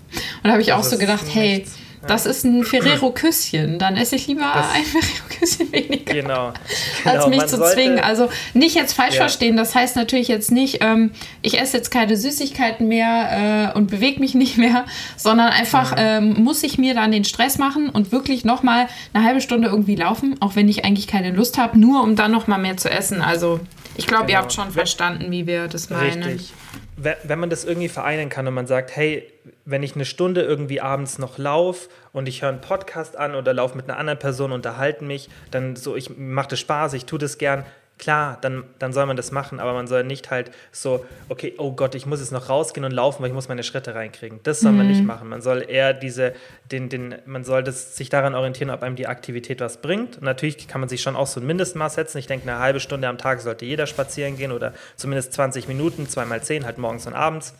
[0.43, 1.77] Und da habe ich auch Das so ist gedacht, hey, nichts.
[2.07, 3.79] Das ist ein Ferrero-Küsschen.
[3.79, 6.13] Dann esse ich lieber Das- ein Ferrero-Küsschen weniger.
[6.15, 6.47] Genau.
[7.05, 7.99] als Genau, mich man zu zwingen.
[8.01, 9.23] Also nicht jetzt falsch Ja.
[9.23, 9.57] verstehen.
[9.57, 11.11] Das heißt natürlich jetzt nicht, ähm,
[11.43, 14.85] ich esse jetzt keine Süßigkeiten mehr äh, und bewege mich nicht mehr,
[15.17, 19.25] sondern einfach ähm, muss ich mir dann den Stress machen und wirklich noch mal eine
[19.25, 22.47] halbe Stunde irgendwie laufen, auch wenn ich eigentlich keine Lust habe, nur um dann noch
[22.47, 23.21] mal mehr zu essen.
[23.23, 23.61] Also
[23.97, 24.39] ich glaube, ihr Genau.
[24.41, 26.23] habt schon verstanden, wie wir das meinen.
[26.23, 26.53] Richtig.
[26.97, 29.33] Wenn man das irgendwie vereinen kann und man sagt, hey,
[29.65, 33.53] wenn ich eine Stunde irgendwie abends noch laufe und ich höre einen Podcast an oder
[33.53, 37.19] laufe mit einer anderen Person, unterhalten mich, dann so, ich mache das Spaß, ich tue
[37.19, 37.65] das gern.
[38.05, 41.73] Klar, dann, dann soll man das machen, aber man soll nicht halt so, okay, oh
[41.73, 44.41] Gott, ich muss jetzt noch rausgehen und laufen, weil ich muss meine Schritte reinkriegen.
[44.43, 45.27] Das soll man nicht machen.
[45.31, 46.35] Man soll eher diese,
[46.71, 50.19] den, den, man soll das, sich daran orientieren, ob einem die Aktivität was bringt.
[50.19, 52.19] Und natürlich kann man sich schon auch so ein Mindestmaß setzen.
[52.19, 56.07] Ich denke, eine halbe Stunde am Tag sollte jeder spazieren gehen oder zumindest 20 Minuten,
[56.07, 57.55] zweimal zehn, halt morgens und abends.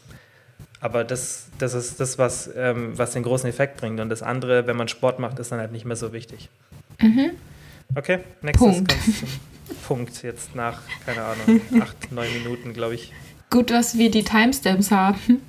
[0.83, 3.99] Aber das, das ist das, was, ähm, was den großen Effekt bringt.
[3.99, 6.51] Und das andere, wenn man Sport macht, ist dann halt nicht mehr so wichtig.
[7.95, 8.95] Okay, nächstes Punkt.
[9.87, 13.13] Punkt jetzt nach, keine Ahnung, acht, neun Minuten, glaube ich.
[13.51, 15.41] Gut, dass wir die Timestamps haben.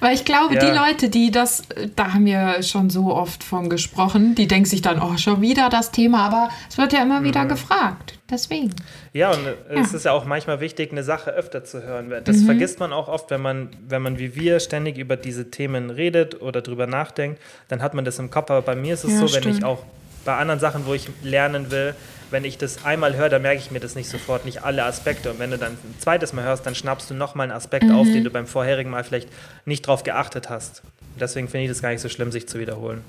[0.00, 0.60] Weil ich glaube, Ja.
[0.70, 1.62] die Leute, die das,
[1.96, 5.70] da haben wir schon so oft von gesprochen, die denken sich dann, oh, schon wieder
[5.70, 7.24] das Thema, aber es wird ja immer Mhm.
[7.24, 8.18] wieder gefragt.
[8.30, 8.74] Deswegen.
[9.14, 12.12] Ja, und äh, es ist ja auch manchmal wichtig, eine Sache öfter zu hören.
[12.24, 15.88] Das vergisst man auch oft, wenn man, wenn man wie wir ständig über diese Themen
[15.90, 18.50] redet oder drüber nachdenkt, dann hat man das im Kopf.
[18.50, 19.58] Aber bei mir ist es Ja, so, wenn stimmt.
[19.58, 19.82] ich auch
[20.26, 21.94] bei anderen Sachen, wo ich lernen will,
[22.34, 25.30] wenn ich das einmal höre, dann merke ich mir das nicht sofort, nicht alle Aspekte.
[25.30, 28.06] Und wenn du dann ein zweites Mal hörst, dann schnappst du nochmal einen Aspekt auf,
[28.08, 29.28] den du beim vorherigen Mal vielleicht
[29.64, 30.82] nicht drauf geachtet hast.
[31.18, 33.02] Deswegen finde ich das gar nicht so schlimm, sich zu wiederholen.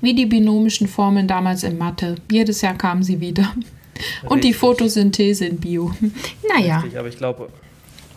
[0.00, 2.16] Wie die binomischen Formeln damals in Mathe.
[2.30, 3.54] Jedes Jahr kamen sie wieder.
[4.24, 4.56] Und die Richtig.
[4.56, 5.94] Photosynthese in Bio.
[6.48, 7.48] Naja, Richtig, aber ich glaube,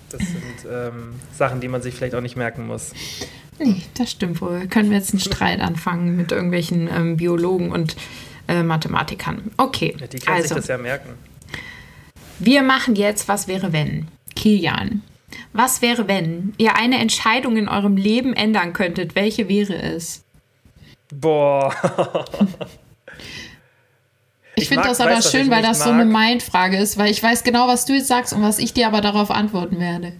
[0.09, 2.91] das sind ähm, Sachen, die man sich vielleicht auch nicht merken muss.
[3.59, 4.67] nee, das stimmt wohl.
[4.67, 7.95] Können wir jetzt einen Streit anfangen mit irgendwelchen ähm, Biologen und
[8.49, 9.51] äh, Mathematikern.
[9.57, 11.09] Okay, Ja, Die können also sich das ja merken.
[12.39, 14.07] wir machen jetzt Was wäre wenn?
[14.35, 15.01] Kilian,
[15.53, 19.15] was wäre wenn ihr eine Entscheidung in eurem Leben ändern könntet?
[19.15, 20.23] Welche wäre es?
[21.11, 21.73] Boah.
[24.55, 26.27] Ich, Ich finde mag- das aber weiß, schön, weil das so eine mag.
[26.31, 28.99] Mindfrage ist, weil ich weiß genau, was du jetzt sagst und was ich dir aber
[28.99, 30.11] darauf antworten werde.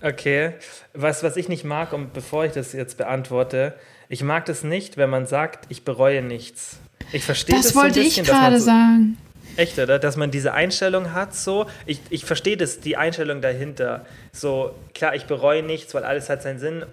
[0.00, 0.52] Okay,
[0.92, 3.74] was, was ich nicht mag, und bevor ich das jetzt beantworte,
[4.08, 6.78] ich mag das nicht, wenn man sagt, ich bereue nichts.
[7.14, 9.18] Ich verstehe das, Das so ein wollte ich bisschen, man gerade so, sagen.
[9.56, 10.00] Echt, oder?
[10.00, 11.66] Dass man diese Einstellung hat, so.
[11.86, 14.04] Ich, ich verstehe das, die Einstellung dahinter.
[14.36, 16.84] So, klar, ich bereue nichts, weil alles hat seinen Sinn.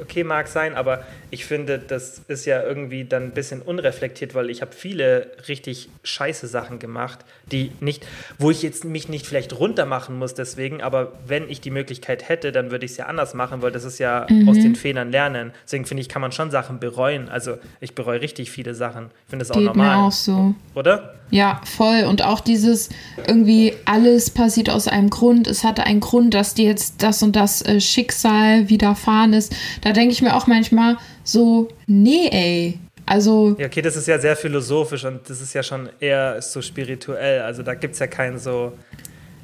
[0.00, 4.48] Okay, mag sein, aber ich finde, das ist ja irgendwie dann ein bisschen unreflektiert, weil
[4.48, 7.18] ich habe viele richtig scheiße Sachen gemacht,
[7.50, 8.06] die nicht,
[8.38, 12.28] wo ich jetzt mich nicht vielleicht runter machen muss deswegen, aber wenn ich die Möglichkeit
[12.28, 14.48] hätte, dann würde ich es ja anders machen, weil das ist ja Mhm.
[14.48, 15.50] aus den Fehlern lernen.
[15.64, 17.28] Deswegen finde ich, kann man schon Sachen bereuen.
[17.28, 19.06] Also ich bereue richtig viele Sachen.
[19.24, 19.96] Ich finde das auch Geht normal.
[19.96, 20.54] mir auch so.
[20.76, 21.14] Oder?
[21.30, 22.04] Ja, voll.
[22.08, 22.90] Und auch dieses
[23.26, 25.48] irgendwie alles passiert aus einem Grund.
[25.48, 29.54] Es hatte einen Grund, dass dir jetzt das und das äh, Schicksal widerfahren ist.
[29.82, 32.78] Da denke ich mir auch manchmal so, nee, ey.
[33.06, 36.62] Also, Ja, okay, das ist ja sehr philosophisch und das ist ja schon eher so
[36.62, 37.42] spirituell.
[37.42, 38.72] Also da gibt es ja keinen so.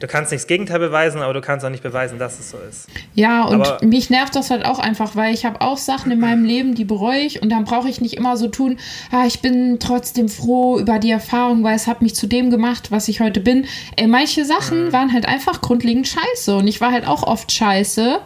[0.01, 2.57] Du kannst nicht das Gegenteil beweisen, aber du kannst auch nicht beweisen, dass es so
[2.69, 2.89] ist.
[3.15, 6.19] ja, und Aber- mich nervt das halt auch einfach, weil ich habe auch Sachen in
[6.19, 8.79] meinem Leben, die bereue ich und dann brauche ich nicht immer so tun,
[9.13, 12.91] ah, ich bin trotzdem froh über die Erfahrung, weil es hat mich zu dem gemacht,
[12.91, 13.67] was ich heute bin.
[13.97, 14.93] Ey, manche Sachen Mhm.
[14.93, 18.21] waren halt einfach grundlegend scheiße und ich war halt auch oft scheiße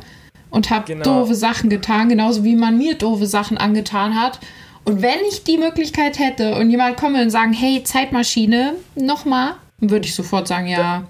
[0.51, 1.03] und habe Genau.
[1.23, 4.39] doofe Sachen getan, genauso wie man mir doofe Sachen angetan hat.
[4.85, 10.07] Und wenn ich die Möglichkeit hätte und jemand komme und sagen, hey, Zeitmaschine, nochmal, würde
[10.07, 11.05] ich sofort sagen, ja.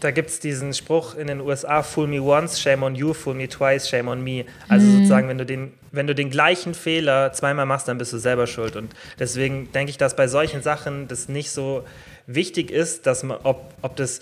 [0.00, 3.34] Da gibt es diesen Spruch in den USA: Fool me once, shame on you, fool
[3.34, 4.44] me twice, shame on me.
[4.68, 8.18] Also sozusagen, wenn du, den, wenn du den gleichen Fehler zweimal machst, dann bist du
[8.18, 8.76] selber schuld.
[8.76, 11.84] Und deswegen denke ich, dass bei solchen Sachen das nicht so
[12.26, 14.20] wichtig ist, dass man, ob, ob das.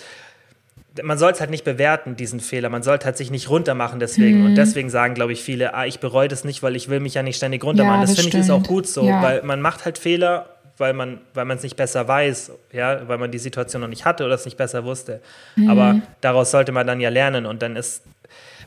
[1.00, 2.70] Man soll es halt nicht bewerten, diesen Fehler.
[2.70, 4.44] Man sollte halt sich nicht runtermachen deswegen.
[4.44, 7.14] Und deswegen sagen, glaube ich, viele, ah, ich bereue das nicht, weil ich will mich
[7.14, 8.00] ja nicht ständig runtermachen.
[8.00, 9.22] Ja, das das finde ich ist auch gut so, Ja.
[9.22, 10.46] weil man macht halt Fehler,
[10.78, 14.04] weil man weil man es nicht besser weiß, ja, weil man die Situation noch nicht
[14.04, 15.20] hatte oder es nicht besser wusste.
[15.56, 15.70] Mhm.
[15.70, 18.02] Aber daraus sollte man dann ja lernen und dann ist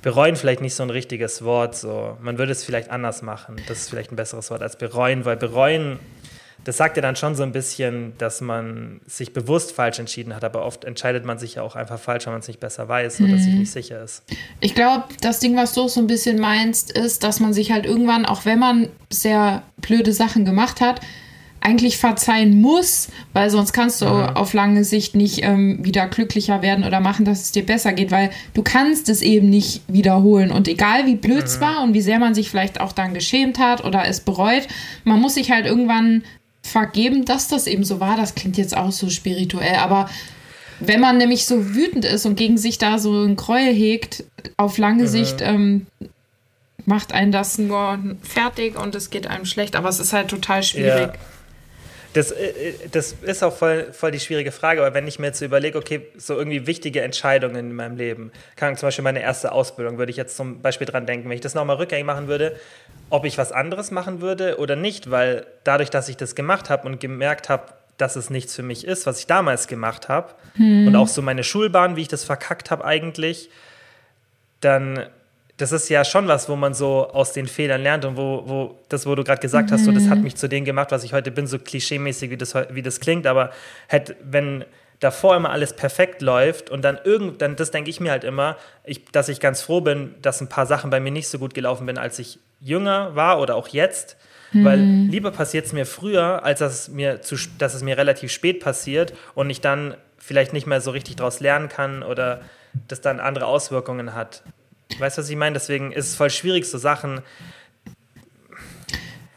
[0.02, 1.76] bereuen vielleicht nicht so ein richtiges Wort.
[1.76, 3.58] So, man würde es vielleicht anders machen.
[3.68, 6.00] Das ist vielleicht ein besseres Wort als bereuen, weil bereuen
[6.64, 10.44] das sagt ja dann schon so ein bisschen, dass man sich bewusst falsch entschieden hat,
[10.44, 13.20] aber oft entscheidet man sich ja auch einfach falsch, weil man es nicht besser weiß
[13.22, 13.38] oder Mhm.
[13.40, 14.24] sich nicht sicher ist.
[14.60, 17.86] Ich glaube, das Ding, was du so ein bisschen meinst, ist, dass man sich halt
[17.86, 21.02] irgendwann, auch wenn man sehr blöde Sachen gemacht hat,
[21.62, 26.84] eigentlich verzeihen muss, weil sonst kannst du auf lange Sicht nicht ähm, wieder glücklicher werden
[26.84, 30.52] oder machen, dass es dir besser geht, weil du kannst es eben nicht wiederholen.
[30.52, 33.60] Und egal wie blöd es war und wie sehr man sich vielleicht auch dann geschämt
[33.60, 34.68] hat oder es bereut,
[35.04, 36.24] man muss sich halt irgendwann
[36.64, 38.18] vergeben, dass das eben so war.
[38.18, 40.10] Das klingt jetzt auch so spirituell, aber
[40.80, 44.24] wenn man nämlich so wütend ist und gegen sich da so ein Gräuel hegt,
[44.58, 45.86] auf lange Sicht ähm,
[46.86, 49.76] macht einen das nur fertig und es geht einem schlecht.
[49.76, 51.14] Aber es ist halt total schwierig.
[51.14, 51.14] Ja.
[52.14, 55.40] Das, äh, das ist auch voll, voll die schwierige Frage, aber wenn ich mir jetzt
[55.40, 59.52] so überlege, okay, so irgendwie wichtige Entscheidungen in meinem Leben, kann zum Beispiel meine erste
[59.52, 62.56] Ausbildung, würde ich jetzt zum Beispiel dran denken, wenn ich das nochmal rückgängig machen würde,
[63.10, 66.88] ob ich was anderes machen würde oder nicht, weil dadurch, dass ich das gemacht habe
[66.88, 70.34] und gemerkt habe, dass es nichts für mich ist, was ich damals gemacht habe
[70.88, 73.50] und auch so meine Schulbahn, wie ich das verkackt habe eigentlich,
[74.60, 75.06] dann
[75.62, 78.80] das ist ja schon was, wo man so aus den Fehlern lernt und wo, wo
[78.90, 81.14] das, wo du gerade gesagt hast, so, das hat mich zu dem gemacht, was ich
[81.14, 83.52] heute bin, so klischeemäßig, wie das, wie das klingt, aber
[83.88, 84.66] hätte, wenn
[85.00, 88.58] davor immer alles perfekt läuft und dann irgend, dann das denke ich mir halt immer,
[88.84, 91.54] ich, dass ich ganz froh bin, dass ein paar Sachen bei mir nicht so gut
[91.54, 94.18] gelaufen bin, als ich jünger war oder auch jetzt.
[94.54, 98.34] Weil lieber passiert es mir früher, als dass es, mir zu, dass es mir relativ
[98.34, 102.42] spät passiert und ich dann vielleicht nicht mehr so richtig daraus lernen kann oder
[102.90, 104.44] das dann andere Auswirkungen hat.
[105.00, 105.54] Weißt du, was ich meine?
[105.54, 107.22] Deswegen ist es voll schwierig, so Sachen.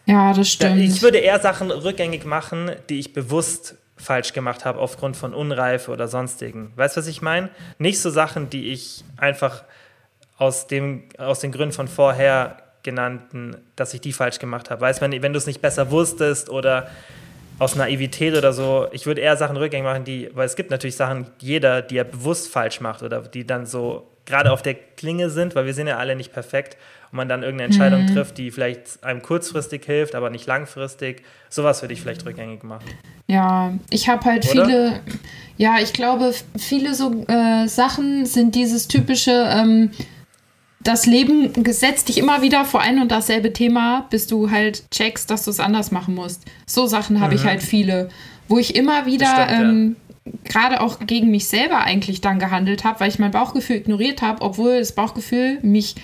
[0.06, 0.80] Ja, das Da, stimmt.
[0.80, 5.90] ich würde eher Sachen rückgängig machen, die ich bewusst falsch gemacht habe, aufgrund von Unreife
[5.90, 6.72] oder sonstigen.
[6.76, 7.48] Weißt du, was ich meine?
[7.78, 9.64] Nicht so Sachen, die ich einfach
[10.36, 14.80] aus, dem, aus den Gründen von vorher genannten, dass ich die falsch gemacht habe.
[14.82, 16.90] Weißt du, wenn, wenn du es nicht besser wusstest oder
[17.58, 20.96] aus Naivität oder so, ich würde eher Sachen rückgängig machen, die, weil es gibt natürlich
[20.96, 25.30] Sachen, jeder, die er bewusst falsch macht oder die dann so gerade auf der Klinge
[25.30, 26.76] sind, weil wir sind ja alle nicht perfekt.
[27.10, 28.14] und man dann irgendeine Entscheidung mhm.
[28.14, 31.22] trifft, die vielleicht einem kurzfristig hilft, aber nicht langfristig.
[31.48, 32.86] Sowas würde ich vielleicht rückgängig machen.
[33.26, 34.64] Ja, ich habe halt Oder?
[34.64, 35.00] viele,
[35.56, 39.90] ja, ich glaube, viele so äh, Sachen sind dieses typische, ähm,
[40.80, 45.30] das Leben setzt dich immer wieder vor ein und dasselbe Thema, bis du halt checkst,
[45.30, 46.44] dass du es anders machen musst.
[46.66, 47.40] So Sachen habe mhm.
[47.40, 48.10] ich halt viele,
[48.48, 50.03] wo ich immer wieder stimmt, ähm, ja.
[50.44, 54.42] Gerade auch gegen mich selber eigentlich dann gehandelt habe, weil ich mein Bauchgefühl ignoriert habe,
[54.42, 55.96] obwohl das Bauchgefühl mich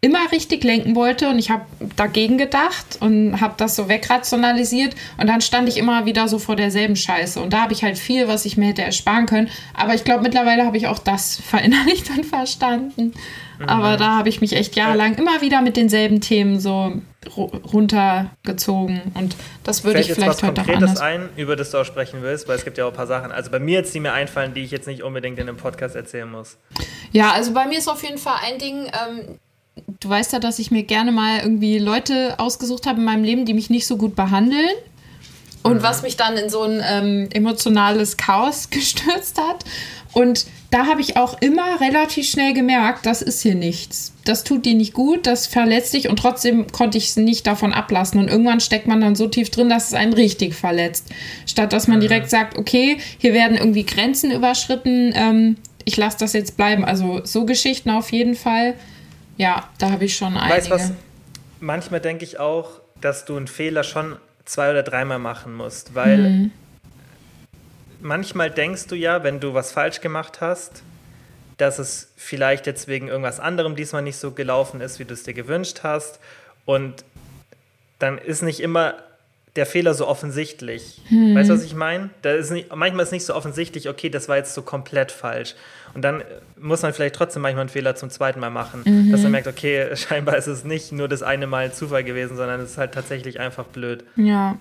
[0.00, 1.28] immer richtig lenken wollte.
[1.28, 4.94] Und ich habe dagegen gedacht und habe das so wegrationalisiert.
[5.18, 7.40] Und dann stand ich immer wieder so vor derselben Scheiße.
[7.40, 10.22] Und da habe ich halt viel, was ich mir hätte ersparen können, aber ich glaube
[10.22, 13.12] mittlerweile habe ich auch das verinnerlicht und verstanden.
[13.60, 13.68] Mhm.
[13.68, 16.94] Aber da habe ich mich echt jahrelang immer wieder mit denselben Themen so
[17.36, 20.98] runtergezogen und das würde ich vielleicht heute auch anders.
[21.00, 23.30] ein, über das du auch sprechen willst, weil es gibt ja auch ein paar Sachen,
[23.30, 25.94] also bei mir jetzt, die mir einfallen, die ich jetzt nicht unbedingt in einem Podcast
[25.94, 26.56] erzählen muss.
[27.12, 29.38] Ja, also bei mir ist auf jeden Fall ein Ding, ähm,
[30.00, 33.44] du weißt ja, dass ich mir gerne mal irgendwie Leute ausgesucht habe in meinem Leben,
[33.44, 34.70] die mich nicht so gut behandeln.
[35.62, 35.82] Und mhm.
[35.82, 39.64] was mich dann in so ein ähm, emotionales Chaos gestürzt hat.
[40.12, 44.12] Und da habe ich auch immer relativ schnell gemerkt, das ist hier nichts.
[44.24, 47.72] Das tut dir nicht gut, das verletzt dich und trotzdem konnte ich es nicht davon
[47.72, 48.20] ablassen.
[48.20, 51.08] Und irgendwann steckt man dann so tief drin, dass es einen richtig verletzt.
[51.46, 52.02] Statt dass man mhm.
[52.02, 56.84] direkt sagt, okay, hier werden irgendwie Grenzen überschritten, ähm, ich lasse das jetzt bleiben.
[56.84, 58.74] Also so Geschichten auf jeden Fall.
[59.36, 60.54] Ja, da habe ich schon einige.
[60.54, 60.92] Weißt was?
[61.60, 66.18] Manchmal denke ich auch, dass du einen Fehler schon zwei oder dreimal machen musst, weil
[66.18, 66.50] mhm.
[68.00, 70.82] Manchmal denkst du ja, wenn du was falsch gemacht hast,
[71.56, 75.24] dass es vielleicht jetzt wegen irgendwas anderem diesmal nicht so gelaufen ist, wie du es
[75.24, 76.20] dir gewünscht hast.
[76.64, 77.04] Und
[77.98, 78.94] dann ist nicht immer
[79.56, 81.00] der Fehler so offensichtlich.
[81.08, 81.34] Hm.
[81.34, 82.10] Weißt du, was ich meine?
[82.22, 85.54] Da ist nicht, manchmal ist nicht so offensichtlich, okay, das war jetzt so komplett falsch.
[85.92, 86.22] Und dann
[86.58, 89.10] muss man vielleicht trotzdem manchmal einen Fehler zum zweiten Mal machen, mhm.
[89.10, 92.60] dass man merkt, okay, scheinbar ist es nicht nur das eine Mal Zufall gewesen, sondern
[92.60, 94.04] es ist halt tatsächlich einfach blöd.
[94.16, 94.56] Ja.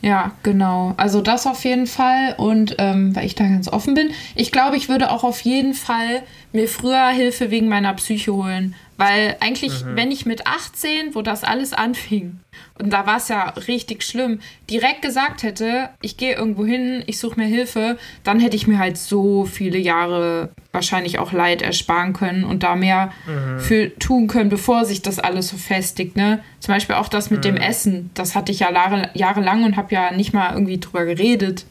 [0.00, 0.94] Ja, genau.
[0.96, 2.34] Also das auf jeden Fall.
[2.38, 5.74] Und ähm, weil ich da ganz offen bin, ich glaube, ich würde auch auf jeden
[5.74, 8.74] Fall mir früher Hilfe wegen meiner Psyche holen.
[8.98, 9.96] Weil eigentlich, mhm.
[9.96, 12.40] wenn ich mit 18, wo das alles anfing,
[12.80, 17.20] und da war es ja richtig schlimm, direkt gesagt hätte, ich gehe irgendwo hin, ich
[17.20, 22.12] suche mir Hilfe, dann hätte ich mir halt so viele Jahre wahrscheinlich auch Leid ersparen
[22.12, 23.60] können und da mehr mhm.
[23.60, 26.16] für tun können, bevor sich das alles so festigt.
[26.16, 26.40] Ne?
[26.58, 27.42] Zum Beispiel auch das mit mhm.
[27.42, 31.04] dem Essen, das hatte ich ja Jahre, jahrelang und habe ja nicht mal irgendwie drüber
[31.04, 31.66] geredet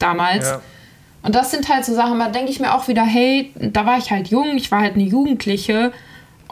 [0.00, 0.46] damals.
[0.46, 0.60] Ja.
[1.22, 3.98] Und das sind halt so Sachen, da denke ich mir auch wieder, hey, da war
[3.98, 5.92] ich halt jung, ich war halt eine Jugendliche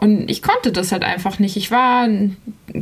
[0.01, 1.57] und ich konnte das halt einfach nicht.
[1.57, 2.07] Ich war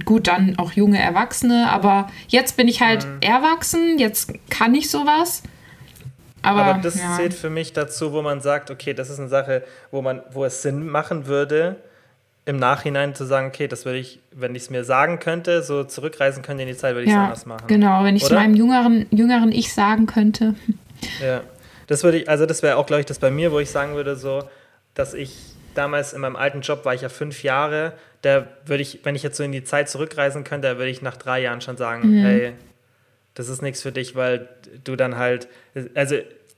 [0.06, 3.21] gut dann auch junge Erwachsene, aber jetzt bin ich halt mhm.
[3.21, 5.41] erwachsen, jetzt kann ich sowas.
[6.43, 7.15] Aber, aber das ja.
[7.15, 10.45] zählt für mich dazu, wo man sagt, okay, das ist eine Sache, wo man, wo
[10.45, 11.77] es Sinn machen würde,
[12.45, 15.84] im Nachhinein zu sagen, okay, das würde ich, wenn ich es mir sagen könnte, so
[15.84, 17.65] zurückreisen könnte in die Zeit, würde ich es ja, anders machen.
[17.65, 20.53] Genau, wenn ich es meinem jüngeren, jüngeren Ich sagen könnte.
[21.21, 21.41] Ja,
[21.88, 23.95] das würde ich, also das wäre auch, glaube ich, das bei mir, wo ich sagen
[23.95, 24.43] würde, so,
[24.93, 27.94] dass ich damals in meinem alten Job war ich ja fünf Jahre.
[28.22, 31.02] Da würde ich, wenn ich jetzt so in die Zeit zurückreisen könnte, da würde ich
[31.02, 32.24] nach drei Jahren schon sagen, mhm.
[32.24, 32.54] hey,
[33.34, 34.50] das ist nichts für dich, weil
[34.84, 35.48] du dann halt,
[35.94, 36.16] also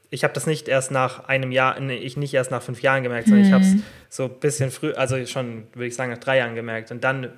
[0.10, 3.28] ich habe das nicht erst nach einem Jahr, ich nicht erst nach fünf Jahren gemerkt,
[3.28, 3.48] sondern mhm.
[3.48, 3.76] ich habe es
[4.10, 6.92] so ein bisschen früh, also schon, würde ich sagen, nach drei Jahren gemerkt.
[6.92, 7.30] Und dann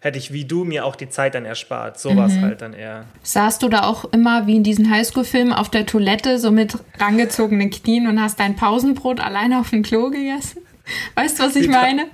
[0.00, 1.98] hätte ich wie du mir auch die Zeit dann erspart.
[1.98, 2.42] So war es mhm.
[2.42, 3.06] halt dann eher.
[3.22, 7.70] Saßt du da auch immer wie in diesen Highschool-Filmen auf der Toilette, so mit rangezogenen
[7.70, 10.58] Knien und hast dein Pausenbrot alleine auf dem Klo gegessen?
[11.14, 12.06] Weißt du, was ich meine?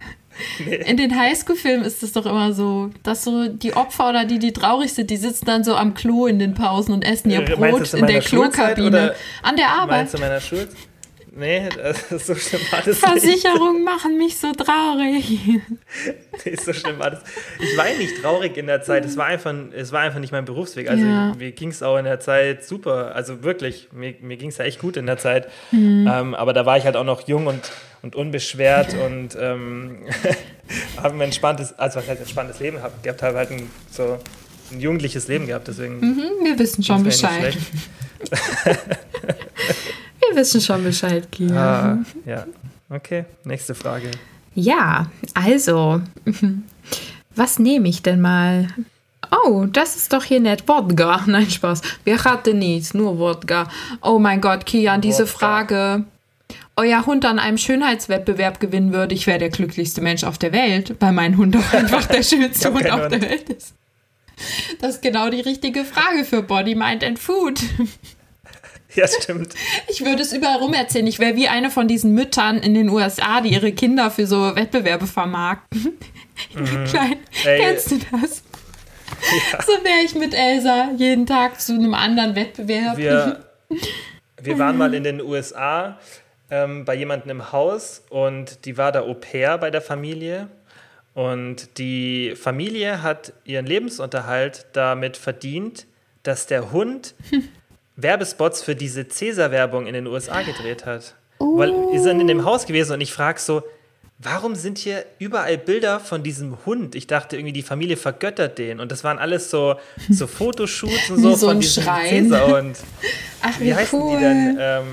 [0.65, 0.77] Nee.
[0.77, 4.53] In den Highschool-Filmen ist es doch immer so, dass so die Opfer oder die, die
[4.53, 7.93] traurig sind, die sitzen dann so am Klo in den Pausen und essen ihr Brot
[7.93, 9.15] in, in der Klokabine.
[9.43, 9.99] An der Arbeit.
[9.99, 10.77] Meinst du meiner Schulzeit?
[11.39, 15.39] Nee, das, so schlimm war das Versicherungen machen mich so traurig.
[16.45, 17.23] nee, so schlimm war das.
[17.61, 19.05] Ich war nicht traurig in der Zeit.
[19.05, 20.91] Es war einfach, es war einfach nicht mein Berufsweg.
[20.91, 21.35] Also ja.
[21.39, 23.15] mir ging es auch in der Zeit super.
[23.15, 25.49] Also wirklich, mir, mir ging es ja echt gut in der Zeit.
[25.71, 26.11] Mhm.
[26.13, 27.71] Ähm, aber da war ich halt auch noch jung und,
[28.03, 29.99] und unbeschwert und ähm,
[31.03, 33.03] habe ein entspanntes, also was heißt entspanntes Leben gehabt.
[33.03, 34.19] Gehabt habe halt ein, so
[34.71, 35.69] ein jugendliches Leben gehabt.
[35.69, 37.57] Deswegen mhm, wir wissen schon Bescheid.
[40.29, 41.57] Wir wissen schon Bescheid, Kia.
[41.57, 42.45] Ah, ja.
[42.91, 44.11] Okay, nächste Frage.
[44.55, 46.01] Ja, also,
[47.35, 48.69] was nehme ich denn mal?
[49.31, 50.67] Oh, das ist doch hier nett.
[50.67, 51.23] Wodka.
[51.27, 51.83] Nein, Spaß.
[52.05, 53.69] Wir hatten nichts, nur Wodka.
[54.03, 55.39] Oh mein Gott, Kian, diese Wodka.
[55.39, 56.05] Frage.
[56.79, 60.95] Euer Hund an einem Schönheitswettbewerb gewinnen würde, ich wäre der glücklichste Mensch auf der Welt,
[61.01, 63.75] weil mein Hund auch einfach der schönste Hund auf der Welt ist.
[64.81, 67.59] Das ist genau die richtige Frage für Body, Mind and Food.
[68.95, 69.55] Ja, stimmt.
[69.89, 71.09] Ich würde es überall rum erzählen.
[71.09, 74.55] Ich wäre wie eine von diesen Müttern in den USA, die ihre Kinder für so
[74.55, 75.99] Wettbewerbe vermarkten.
[76.87, 77.17] Klein.
[77.45, 77.59] Ey.
[77.61, 78.45] Kennst du das?
[79.67, 82.97] So wäre ich mit Elsa jeden Tag zu einem anderen Wettbewerb.
[82.97, 83.45] Wir,
[84.43, 85.99] wir waren mal in den USA
[86.51, 90.49] ähm, bei jemandem im Haus und die war da Au pair bei der Familie.
[91.15, 95.87] Und die Familie hat ihren Lebensunterhalt damit verdient,
[96.23, 97.15] dass der Hund
[97.97, 101.15] Werbespots für diese Cäsar-Werbung in den USA gedreht hat.
[101.41, 103.63] Weil wir sind in dem Haus gewesen und ich frage so,
[104.19, 106.95] warum sind hier überall Bilder von diesem Hund?
[106.95, 108.81] Ich dachte irgendwie, die Familie vergöttert den.
[108.81, 109.77] Und das waren alles so,
[110.11, 112.25] so Fotoshoots und Wie so, so von diesem Schrein.
[112.25, 112.79] Cäsar-Hund.
[113.43, 114.59] Ach, Wie heißen die denn?
[114.61, 114.85] Ähm,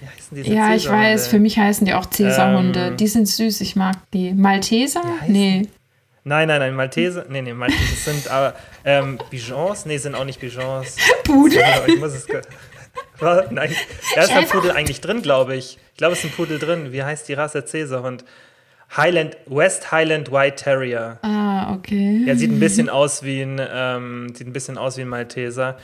[0.00, 2.88] wie heißen diese Ja, ich weiß, für mich heißen die auch Cäsarhunde.
[2.88, 4.32] Ähm, die sind süß, ich mag die.
[4.32, 5.02] Malteser?
[5.26, 5.68] Nee.
[6.24, 7.26] Nein, nein, nein, Maltese.
[7.28, 8.54] Nee, nee, Maltese sind aber
[8.84, 9.86] ähm, Bijons.
[9.86, 10.96] Nee, sind auch nicht Bijons.
[11.24, 11.62] Pudel?
[11.86, 12.26] Ich muss es.
[13.50, 13.74] Nein,
[14.14, 15.78] da ist ein Pudel eigentlich drin, glaube ich.
[15.92, 16.92] Ich glaube, es ist ein Pudel drin.
[16.92, 18.24] Wie heißt die Rasse Cäsarhund?
[18.94, 21.18] Highland, West Highland White Terrier.
[21.22, 22.22] Ah, okay.
[22.26, 25.76] Ja, sieht ein bisschen aus wie ein, ähm, sieht ein bisschen aus wie ein Malteser.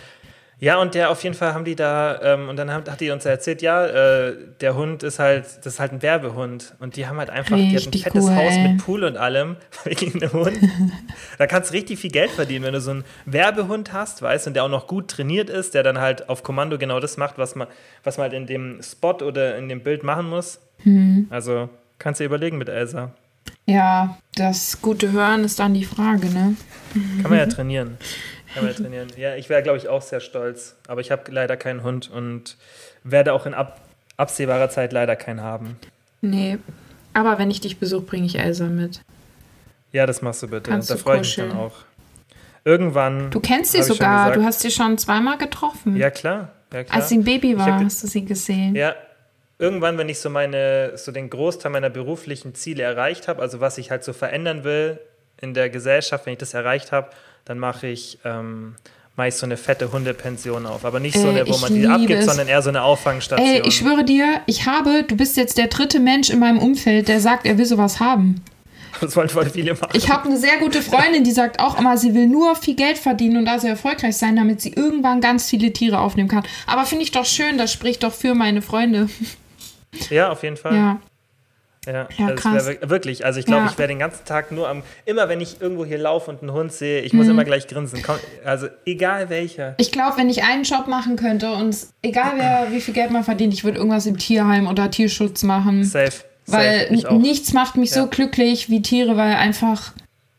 [0.63, 3.11] Ja, und der auf jeden Fall haben die da, ähm, und dann hat, hat die
[3.11, 6.77] uns erzählt, ja, äh, der Hund ist halt, das ist halt ein Werbehund.
[6.79, 9.17] Und die haben halt einfach, die hat ein Richtig fettes cool, Haus mit Pool und
[9.17, 10.57] allem, wegen einem Hund.
[11.39, 14.55] da kannst du richtig viel Geld verdienen, wenn du so einen Werbehund hast, weißt, und
[14.55, 17.57] der auch noch gut trainiert ist, der dann halt auf Kommando genau das macht, was
[17.57, 17.67] man,
[18.05, 20.61] was man halt in dem Spot oder in dem Bild machen muss.
[20.85, 21.27] Hm.
[21.29, 23.11] Also, kannst du überlegen mit Elsa.
[23.67, 26.55] Ja, das gute Hören ist dann die Frage, ne?
[27.21, 27.99] Kann man ja trainieren.
[28.55, 29.09] Kann man trainieren.
[29.17, 30.77] Ja, ich wäre, glaube ich, auch sehr stolz.
[30.89, 32.57] Aber ich habe leider keinen Hund und
[33.05, 33.81] werde auch in ab
[34.17, 35.77] absehbarer Zeit leider keinen haben.
[36.21, 36.59] Nee.
[37.15, 39.03] Aber wenn ich dich besuche, bringe ich Elsa mit.
[39.91, 40.71] Ja, das machst du bitte.
[40.71, 41.73] Kannst da freue ich mich dann auch.
[42.65, 43.31] Irgendwann.
[43.31, 44.37] Du kennst sie sogar, gesagt.
[44.37, 45.97] du hast sie schon zweimal getroffen.
[45.97, 46.53] Ja, klar.
[46.73, 46.97] Ja, klar.
[46.97, 48.75] Als sie ein Baby war, hab- hast du sie gesehen.
[48.77, 48.95] Ja,
[49.59, 53.79] irgendwann, wenn ich so meine, so den Großteil meiner beruflichen Ziele erreicht habe, also was
[53.79, 54.99] ich halt so verändern will
[55.41, 57.11] in der Gesellschaft, wenn ich das erreicht habe,
[57.45, 58.75] dann mache ich, ähm,
[59.27, 60.85] ich so eine fette Hundepension auf.
[60.85, 62.27] Aber nicht so eine, wo ich man die abgibt, es.
[62.27, 63.49] sondern eher so eine Auffangstation.
[63.49, 67.09] Ey, ich schwöre dir, ich habe, du bist jetzt der dritte Mensch in meinem Umfeld,
[67.09, 68.43] der sagt, er will sowas haben.
[69.01, 69.91] Das wollen voll viele machen.
[69.95, 72.99] Ich habe eine sehr gute Freundin, die sagt auch immer, sie will nur viel Geld
[72.99, 76.45] verdienen und da sie erfolgreich sein, damit sie irgendwann ganz viele Tiere aufnehmen kann.
[76.67, 79.09] Aber finde ich doch schön, das spricht doch für meine Freunde.
[80.09, 80.75] Ja, auf jeden Fall.
[80.75, 81.01] Ja.
[81.85, 82.67] Ja, Ja, also krass.
[82.83, 83.25] wirklich.
[83.25, 83.71] Also ich glaube, Ja.
[83.73, 86.53] ich wäre den ganzen Tag nur am, immer wenn ich irgendwo hier laufe und einen
[86.53, 87.19] Hund sehe, ich Mhm.
[87.19, 88.03] muss immer gleich grinsen.
[88.05, 89.75] Komm, also egal welcher.
[89.79, 93.25] Ich glaube, wenn ich einen Job machen könnte und egal wer wie viel Geld man
[93.25, 95.83] verdient, ich würde irgendwas im Tierheim oder Tierschutz machen.
[95.85, 96.13] Safe.
[96.47, 97.15] Weil Safe.
[97.17, 98.07] Nichts macht mich so Ja.
[98.07, 99.93] glücklich wie Tiere, weil einfach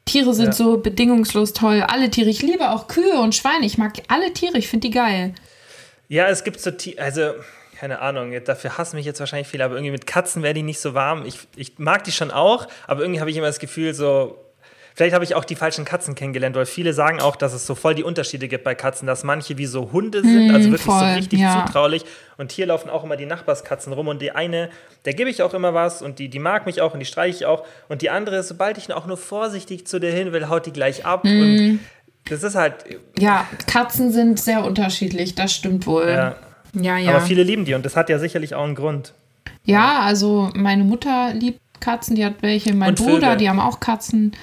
[0.05, 1.81] Tiere sind so bedingungslos toll.
[1.87, 2.29] Alle Tiere.
[2.29, 3.65] Ich liebe auch Kühe und Schweine.
[3.65, 4.57] Ich mag alle Tiere.
[4.57, 5.33] Ich finde die geil.
[6.09, 7.31] Ja, es gibt so, Ti- also
[7.83, 10.79] keine Ahnung, dafür hassen mich jetzt wahrscheinlich viele, aber irgendwie mit Katzen wäre die nicht
[10.79, 11.25] so warm.
[11.25, 14.37] Ich, ich mag die schon auch, aber irgendwie habe ich immer das Gefühl, so,
[14.95, 17.75] vielleicht habe ich auch die falschen Katzen kennengelernt, weil viele sagen auch, dass es so
[17.75, 20.91] voll die Unterschiede gibt bei Katzen, dass manche wie so Hunde sind, also wirklich so
[20.93, 21.65] voll, richtig ja.
[21.65, 22.05] zutraulich.
[22.37, 24.69] Und hier laufen auch immer die Nachbarskatzen rum und die eine,
[25.03, 27.35] der gebe ich auch immer was und die, die mag mich auch und die streiche
[27.35, 27.65] ich auch.
[27.89, 31.05] Und die andere, sobald ich auch nur vorsichtig zu der hin will, haut die gleich
[31.05, 31.25] ab.
[31.25, 31.41] Mhm.
[31.41, 31.79] Und
[32.29, 32.75] das ist halt,
[33.19, 35.35] Ja, Katzen sind sehr unterschiedlich.
[35.35, 36.07] Das stimmt wohl.
[36.07, 36.37] ja.
[36.73, 36.97] Ja.
[36.97, 37.11] ja.
[37.11, 39.13] Aber viele lieben die und das hat ja sicherlich auch einen Grund.
[39.65, 42.73] Ja, also meine Mutter liebt Katzen, die hat welche.
[42.73, 43.37] Mein Und Bruder, Vögel.
[43.37, 44.33] die haben auch Katzen.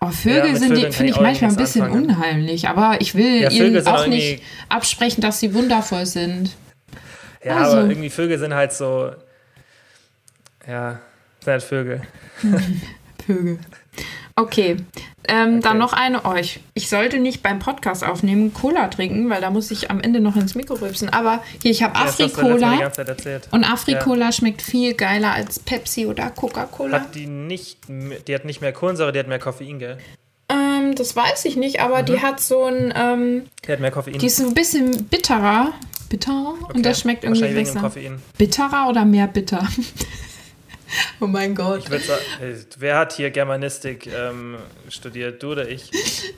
[0.00, 2.04] Oh, Ja, Vögel mit sind, finde ich manchmal ein bisschen anfangen.
[2.10, 2.68] unheimlich.
[2.68, 6.50] Aber ich will Ja, ihnen auch nicht absprechen, dass sie wundervoll sind.
[7.42, 7.78] Ja, Also.
[7.78, 9.12] aber irgendwie Vögel sind halt so.
[10.68, 11.00] Ja,
[11.40, 12.02] sind halt Vögel.
[13.26, 13.58] Vögel.
[14.36, 14.78] Okay,
[15.28, 15.78] ähm, dann Okay.
[15.78, 16.58] noch eine euch.
[16.74, 20.34] Ich sollte nicht beim Podcast aufnehmen Cola trinken, weil da muss ich am Ende noch
[20.34, 21.08] ins Mikro rülpsen.
[21.08, 22.00] Aber hier, ich habe Ja,
[23.08, 23.48] erzählt.
[23.52, 27.00] Und Afrikola schmeckt viel geiler als Pepsi oder Coca-Cola.
[27.00, 29.98] Hat die nicht, die hat nicht mehr Kohlensäure, die hat mehr Koffein, gell?
[30.48, 32.06] Ähm, das weiß ich nicht, aber Mhm.
[32.06, 34.18] die hat so ein, ähm, Die hat mehr Koffein.
[34.18, 35.72] die ist ein bisschen bitterer.
[36.08, 36.54] Bitterer?
[36.64, 36.72] Okay.
[36.76, 37.80] Und das schmeckt irgendwie besser.
[37.80, 38.20] Koffein.
[38.36, 39.66] Bitterer oder mehr bitter?
[41.20, 41.78] oh mein Gott.
[41.90, 44.56] Ich sagen, äh, wer hat hier Germanistik ähm,
[44.88, 45.42] studiert?
[45.42, 45.90] Du oder ich?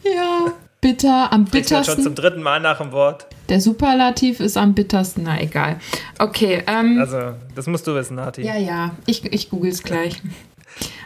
[0.02, 2.02] Ja, bitter, am du jetzt schon bittersten.
[2.04, 3.26] zum dritten Mal nach dem Wort.
[3.48, 5.22] Der Superlativ ist am bittersten.
[5.24, 5.78] Na, egal.
[6.18, 8.42] Okay, ähm, Also, das musst du wissen, Nati.
[8.42, 10.20] ja, ja, ich, ich google es gleich.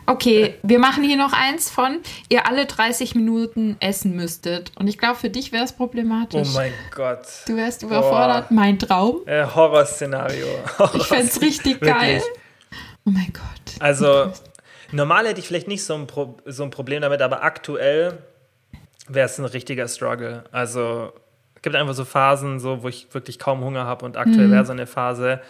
[0.07, 1.99] Okay, wir machen hier noch eins von,
[2.29, 4.73] ihr alle 30 Minuten essen müsstet.
[4.77, 6.49] Und ich glaube, für dich wäre es Oh problematisch.
[6.55, 7.21] mein Gott.
[7.47, 8.51] du wärst überfordert.
[8.51, 9.21] Mein Traum.
[9.27, 10.47] Äh, Horrorszenario.
[10.95, 12.15] Ich fände es richtig geil.
[12.17, 12.40] Wirklich.
[13.11, 13.81] Oh mein Gott.
[13.81, 14.33] Also,
[14.93, 18.19] normal hätte ich vielleicht nicht so ein, Pro so ein Problem damit, aber aktuell
[19.09, 20.45] wäre es ein richtiger Struggle.
[20.53, 21.13] Also,
[21.57, 24.53] es gibt einfach so Phasen, so, wo ich wirklich kaum Hunger habe und aktuell Mhm.
[24.53, 25.41] wäre so eine Phase,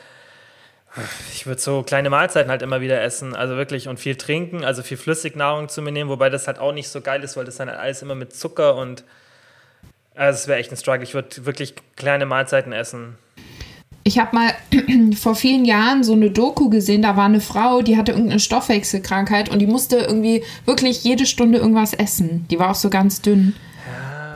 [1.33, 4.83] Ich würde so kleine Mahlzeiten halt immer wieder essen, also wirklich und viel trinken, also
[4.83, 7.59] viel Flüssignahrung zu mir nehmen, wobei das halt auch nicht so geil ist, weil das
[7.59, 9.05] dann halt alles immer mit Zucker und
[10.17, 11.05] also es wäre echt ein Struggle.
[11.05, 13.17] Ich würde wirklich kleine Mahlzeiten essen.
[14.11, 14.53] Ich habe mal
[15.15, 19.49] vor vielen Jahren so eine Doku gesehen, da war eine Frau, die hatte irgendeine Stoffwechselkrankheit
[19.51, 22.45] und die musste irgendwie wirklich jede Stunde irgendwas essen.
[22.51, 23.55] Die war auch so ganz dünn.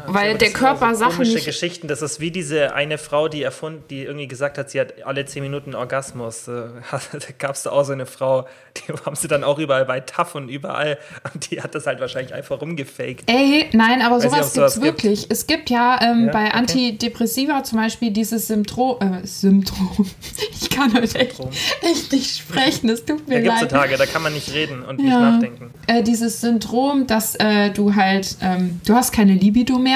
[0.06, 1.44] Weil der das Körper so Sachen komische nicht.
[1.46, 1.88] Geschichten.
[1.88, 5.24] Das ist wie diese eine Frau, die erfunden, die irgendwie gesagt hat, sie hat alle
[5.26, 6.48] zehn Minuten einen Orgasmus.
[6.48, 6.52] Äh,
[7.12, 8.46] Da gab es da auch so eine Frau,
[8.76, 10.98] die haben sie dann auch überall bei TAF und überall.
[11.32, 13.30] Und die hat das halt wahrscheinlich einfach rumgefaked.
[13.30, 15.26] Ey, nein, aber nicht, sowas sowas gibt's wirklich.
[15.30, 16.56] Es gibt ja, ähm, Ja, bei okay.
[16.56, 20.06] Antidepressiva zum Beispiel dieses Symptom, äh, Symptom.
[20.60, 21.38] Ich kann heute echt,
[21.82, 23.70] echt nicht sprechen, es tut mir Da gibt es so leid.
[23.72, 25.20] Tage, da kann man nicht reden und nicht Ja.
[25.30, 25.72] nachdenken.
[25.86, 29.93] Äh, dieses Syndrom, dass äh, du halt, ähm, du hast keine Libido mehr,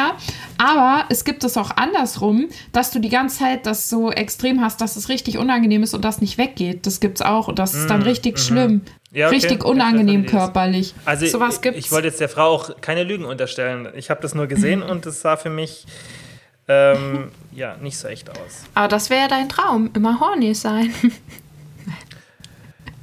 [0.58, 4.80] aber es gibt es auch andersrum, dass du die ganze Zeit das so extrem hast,
[4.80, 6.86] dass es richtig unangenehm ist und das nicht weggeht.
[6.86, 8.70] Das gibt's auch und das ist dann richtig schlimm.
[8.70, 8.82] Mm, mhm.
[9.12, 9.36] Ja, okay.
[9.36, 10.34] Richtig was unangenehm meinst.
[10.34, 10.94] körperlich.
[11.04, 11.78] Also Sowas ich, gibt's.
[11.78, 13.88] ich wollte jetzt der Frau auch keine Lügen unterstellen.
[13.96, 15.86] Ich habe das nur gesehen und es sah für mich
[16.68, 18.64] ähm, ja nicht so echt aus.
[18.74, 20.92] aber das wäre ja dein Traum, immer horny sein.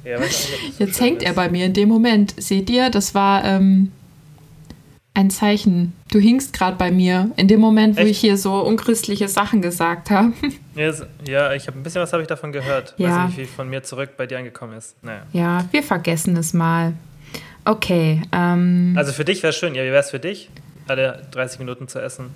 [0.04, 1.36] Ja, so Jetzt hängt er ist.
[1.36, 2.34] bei mir in dem Moment.
[2.40, 3.90] Seht ihr, das war ähm,
[5.16, 5.94] ein Zeichen.
[6.10, 8.10] Du hingst gerade bei mir in dem Moment, wo Echt?
[8.10, 10.32] ich hier so unchristliche Sachen gesagt habe.
[11.26, 12.92] Ja, ich habe ein bisschen was habe ich davon gehört.
[12.98, 13.08] Ja.
[13.08, 14.94] Weiß nicht, wie viel von mir zurück bei dir angekommen ist.
[15.02, 15.22] Naja.
[15.32, 16.92] Ja, wir vergessen es mal.
[17.64, 19.74] Okay, ähm, Also für dich wäre schön.
[19.74, 20.50] Ja, wie wäre es für dich?
[20.86, 22.34] Alle 30 Minuten zu essen.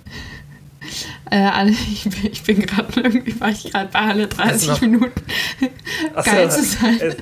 [1.29, 4.81] Äh, alle, ich, bin- ich bin gerade irgendwie, war ich gerade bei alle 30 noch-
[4.81, 5.21] Minuten
[5.59, 6.99] so, geil zu sein.
[6.99, 7.15] äh,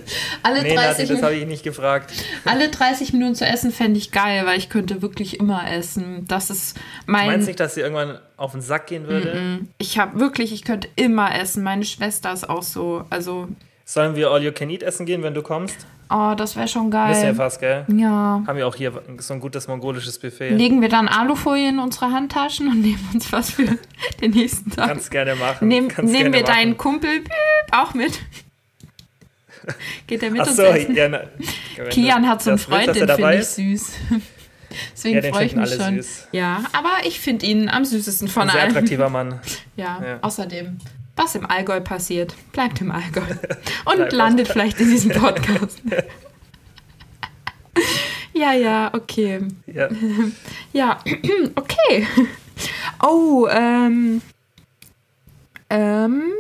[0.43, 2.11] Alle Nee, Nati, 30, das habe ich nicht gefragt.
[2.45, 6.25] alle 30 Minuten zu essen fände ich geil, weil ich könnte wirklich immer essen.
[6.27, 7.27] Das ist Du mein.
[7.27, 9.59] meinst nicht, dass sie irgendwann auf den Sack gehen würde?
[9.77, 11.63] Ich habe wirklich, ich könnte immer essen.
[11.63, 13.03] Meine Schwester ist auch so.
[13.09, 13.49] Also,
[13.85, 15.75] Sollen wir All You Can Eat essen gehen, wenn du kommst?
[16.09, 17.11] Oh, das wäre schon geil.
[17.11, 17.85] Wissen wir fast, gell?
[17.87, 18.43] Ja.
[18.45, 20.49] Haben wir auch hier so ein gutes mongolisches Buffet.
[20.51, 23.77] Legen wir dann Alufolie in unsere Handtaschen und nehmen uns was für
[24.21, 24.87] den nächsten Tag.
[24.89, 25.67] Kannst gerne machen.
[25.67, 26.77] Nehm, Kannst nehmen gerne wir deinen machen.
[26.77, 27.31] Kumpel piep,
[27.71, 28.19] auch mit.
[30.07, 30.95] Geht er mit Ach uns so, essen?
[30.95, 31.21] ja, na,
[31.89, 33.91] Kian hat so einen Freund, den finde ich süß.
[34.93, 35.95] Deswegen Ja, freue ich mich schon.
[35.95, 36.27] süß.
[36.31, 38.69] Ja, aber ich finde ihn am süßesten von Ein sehr allen.
[38.71, 39.39] attraktiver Mann.
[39.75, 40.17] Ja, Ja.
[40.21, 40.77] außerdem,
[41.19, 43.21] was im Allgäu passiert, bleibt im Allgäu.
[43.85, 45.81] Und Bleibt landet vielleicht in diesem Podcast.
[48.33, 49.41] ja, ja, okay.
[49.67, 49.89] Ja.
[50.71, 50.99] Ja,
[51.55, 52.07] okay.
[53.01, 54.21] Oh, ähm.
[55.69, 56.31] Ähm.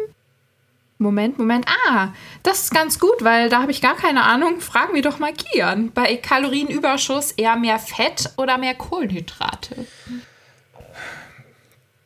[0.97, 1.65] Moment, Moment.
[1.87, 2.09] Ah,
[2.43, 4.59] das ist ganz gut, weil da habe ich gar keine Ahnung.
[4.59, 5.91] Fragen wir doch mal Kian.
[5.93, 9.87] Bei Kalorienüberschuss eher mehr Fett oder mehr Kohlenhydrate?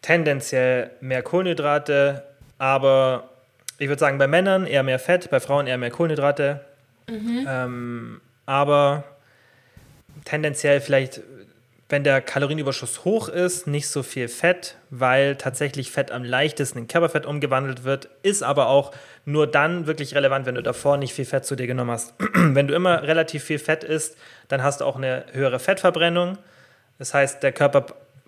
[0.01, 2.32] Tendenziell mehr Kohlenhydrate,
[2.64, 3.26] aber
[3.78, 6.61] ich würde sagen, bei Männern eher mehr Fett, bei Frauen eher mehr Kohlenhydrate.
[7.45, 9.03] Ähm, aber
[10.24, 11.20] tendenziell vielleicht,
[11.89, 16.88] wenn der Kalorienüberschuss hoch ist, nicht so viel Fett, weil tatsächlich Fett am leichtesten in
[16.88, 18.93] Körperfett umgewandelt wird, ist aber auch
[19.26, 22.14] nur dann wirklich relevant, wenn du davor nicht viel Fett zu dir genommen hast.
[22.34, 24.16] wenn du immer relativ viel Fett isst,
[24.47, 26.38] dann hast du auch eine höhere Fettverbrennung.
[26.97, 27.88] Das heißt, der Körper,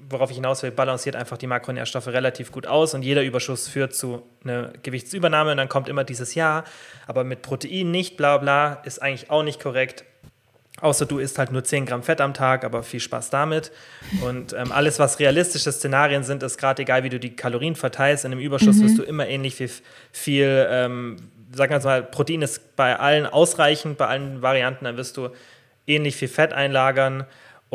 [0.10, 3.96] worauf ich hinaus will, balanciert einfach die Makronährstoffe relativ gut aus und jeder Überschuss führt
[3.96, 6.64] zu einer Gewichtsübernahme und dann kommt immer dieses Ja,
[7.08, 10.06] aber mit Protein nicht, bla bla, ist eigentlich auch nicht korrekt.
[10.82, 13.72] Außer du isst halt nur 10 Gramm Fett am Tag, aber viel Spaß damit.
[14.22, 18.26] Und ähm, alles, was realistische Szenarien sind, ist gerade egal, wie du die Kalorien verteilst.
[18.26, 19.72] In einem Überschuss wirst du immer ähnlich viel,
[20.12, 21.16] viel ähm,
[21.56, 25.30] sagen wir mal, Protein ist bei allen ausreichend, bei allen Varianten, dann wirst du
[25.88, 27.26] ähnlich viel Fett einlagern.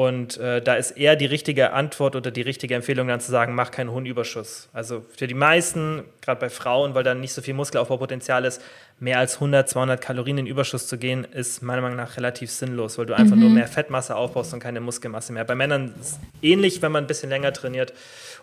[0.01, 3.55] Und äh, da ist eher die richtige Antwort oder die richtige Empfehlung dann zu sagen,
[3.55, 4.70] mach keinen hohen Überschuss.
[4.72, 8.62] Also für die meisten, gerade bei Frauen, weil da nicht so viel Muskelaufbaupotenzial ist,
[9.01, 12.98] mehr als 100, 200 Kalorien in Überschuss zu gehen, ist meiner Meinung nach relativ sinnlos,
[12.98, 15.44] weil du einfach nur mehr Fettmasse aufbaust und keine Muskelmasse mehr.
[15.44, 17.94] Bei Männern ist es ähnlich, wenn man ein bisschen länger trainiert.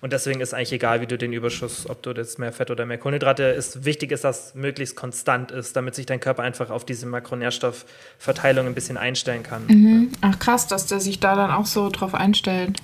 [0.02, 2.86] Und deswegen ist eigentlich egal, wie du den Überschuss, ob du jetzt mehr Fett oder
[2.86, 3.86] mehr Kohlenhydrate isst.
[3.86, 8.66] Wichtig ist, dass es möglichst konstant ist, damit sich dein Körper einfach auf diese Makronährstoffverteilung
[8.66, 10.12] ein bisschen einstellen kann.
[10.22, 12.82] Ach krass, dass der sich da dann auch so drauf einstellt.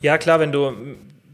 [0.00, 0.72] Ja, klar, wenn du,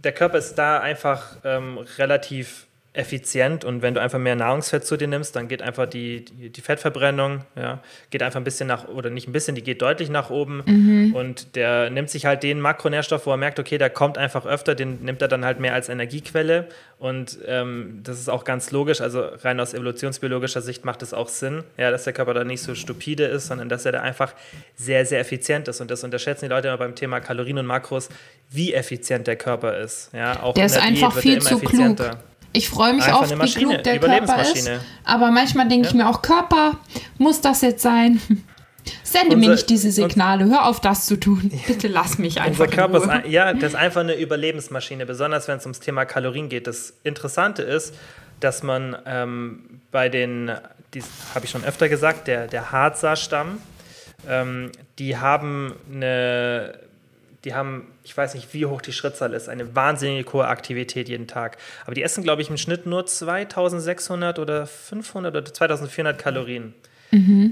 [0.04, 4.98] der Körper ist da einfach ähm, relativ effizient und wenn du einfach mehr Nahrungsfett zu
[4.98, 7.80] dir nimmst, dann geht einfach die, die, die Fettverbrennung, ja,
[8.10, 11.12] geht einfach ein bisschen nach, oder nicht ein bisschen, die geht deutlich nach oben.
[11.14, 14.74] Und der nimmt sich halt den Makronährstoff, wo er merkt, okay, der kommt einfach öfter,
[14.74, 16.68] den nimmt er dann halt mehr als Energiequelle.
[16.98, 21.28] Und ähm, das ist auch ganz logisch, also rein aus evolutionsbiologischer Sicht macht es auch
[21.28, 24.34] Sinn, ja, dass der Körper da nicht so stupide ist, sondern dass er da einfach
[24.76, 25.80] sehr, sehr effizient ist.
[25.80, 28.10] Und das unterschätzen die Leute immer beim Thema Kalorien und Makros,
[28.50, 31.56] wie effizient der Körper ist, ja, auch Der ist einfach wird viel er immer zu
[31.56, 32.10] effizienter.
[32.10, 32.31] klug.
[32.54, 34.22] Ich freue mich Einfach auf, wie Maschine, klug der Körper ist.
[34.32, 34.80] Überlebensmaschine.
[35.04, 36.04] Aber manchmal denke ich Ja.
[36.04, 36.78] mir auch, Körper,
[37.18, 38.20] muss das jetzt sein?
[39.04, 40.44] Sende mir Unser- nicht diese Signale.
[40.46, 41.52] Hör auf, das zu tun.
[41.66, 45.46] Bitte lass mich einfach Unser Körper ist, ein, ja, das ist einfach eine Überlebensmaschine, besonders
[45.48, 46.66] wenn es ums Thema Kalorien geht.
[46.66, 47.94] Das Interessante ist,
[48.40, 53.58] dass man ähm, bei den, habe ich schon öfter gesagt, der, der Harzer-Stamm,
[54.28, 56.74] ähm, die haben eine,
[57.44, 61.26] die haben, ich weiß nicht, wie hoch die Schrittzahl ist, eine wahnsinnig hohe Aktivität jeden
[61.26, 61.58] Tag.
[61.84, 66.74] Aber die essen, glaube ich, im Schnitt nur 2600 oder 500 oder 2400 Kalorien.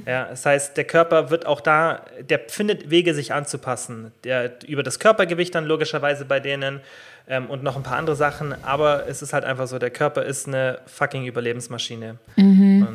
[0.07, 4.11] Ja, das heißt, der Körper wird auch da, der findet Wege, sich anzupassen.
[4.25, 6.81] Der, über das Körpergewicht dann logischerweise bei denen
[7.29, 8.55] ähm, und noch ein paar andere Sachen.
[8.65, 12.17] Aber es ist halt einfach so, der Körper ist eine fucking Überlebensmaschine.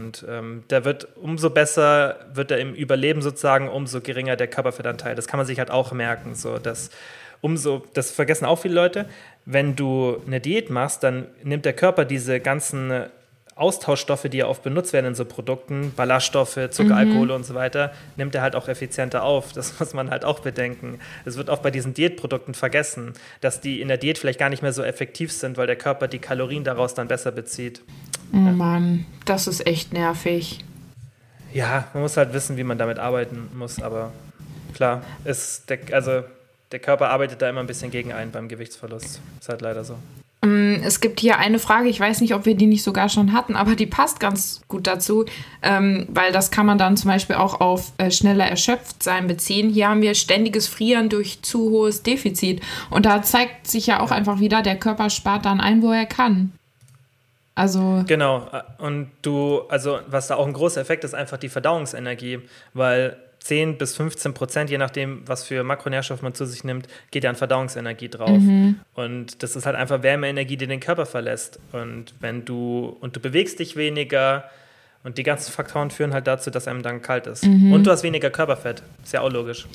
[0.06, 5.16] Und ähm, der wird, umso besser wird er im Überleben sozusagen, umso geringer der Körperfettanteil.
[5.16, 6.36] Das kann man sich halt auch merken.
[6.36, 6.92] So, dass
[7.42, 9.08] umso, das vergessen auch viele Leute,
[9.46, 13.08] wenn du eine Diät machst, dann nimmt der Körper diese ganzen
[13.56, 17.94] Austauschstoffe, die ja oft benutzt werden in so Produkten, Ballaststoffe, Zucker, Alkohol und so weiter,
[18.18, 19.54] nimmt er halt auch effizienter auf.
[19.54, 21.00] Das muss man halt auch bedenken.
[21.24, 24.62] Es wird oft bei diesen Diätprodukten vergessen, dass die in der Diät vielleicht gar nicht
[24.62, 27.82] mehr so effektiv sind, weil der Körper die Kalorien daraus dann besser bezieht.
[28.34, 30.60] Oh Mann, das ist echt nervig.
[31.54, 34.12] Ja, man muss halt wissen, wie man damit arbeiten muss, aber
[34.74, 36.26] klar, ist der, also
[36.74, 39.22] der Körper arbeitet da immer ein bisschen gegen ein beim Gewichtsverlust.
[39.40, 39.98] Ist halt leider so.
[40.46, 43.34] Ähm, Es gibt hier eine Frage, ich weiß nicht, ob wir die nicht sogar schon
[43.34, 45.26] hatten, aber die passt ganz gut dazu,
[45.62, 49.70] ähm, weil das kann man dann zum Beispiel auch auf äh, schneller erschöpft sein beziehen.
[49.70, 52.62] Hier haben wir ständiges Frieren durch zu hohes Defizit.
[52.90, 56.06] Und da zeigt sich ja auch einfach wieder, der Körper spart dann ein, wo er
[56.06, 56.52] kann.
[57.56, 58.50] Also, Genau.
[58.80, 62.40] Und du, also was da auch ein großer Effekt ist, einfach die Verdauungsenergie,
[62.74, 63.16] weil
[63.46, 67.30] 10 bis 15 Prozent, je nachdem, was für Makronährstoff man zu sich nimmt, geht ja
[67.30, 68.30] an Verdauungsenergie drauf.
[68.96, 71.60] Und das ist halt einfach Wärmeenergie, die den Körper verlässt.
[71.72, 74.46] Und wenn du, und du bewegst dich weniger
[75.04, 77.44] und die ganzen Faktoren führen halt dazu, dass einem dann kalt ist.
[77.74, 78.82] Und du hast weniger Körperfett.
[79.04, 79.68] Ist ja auch logisch.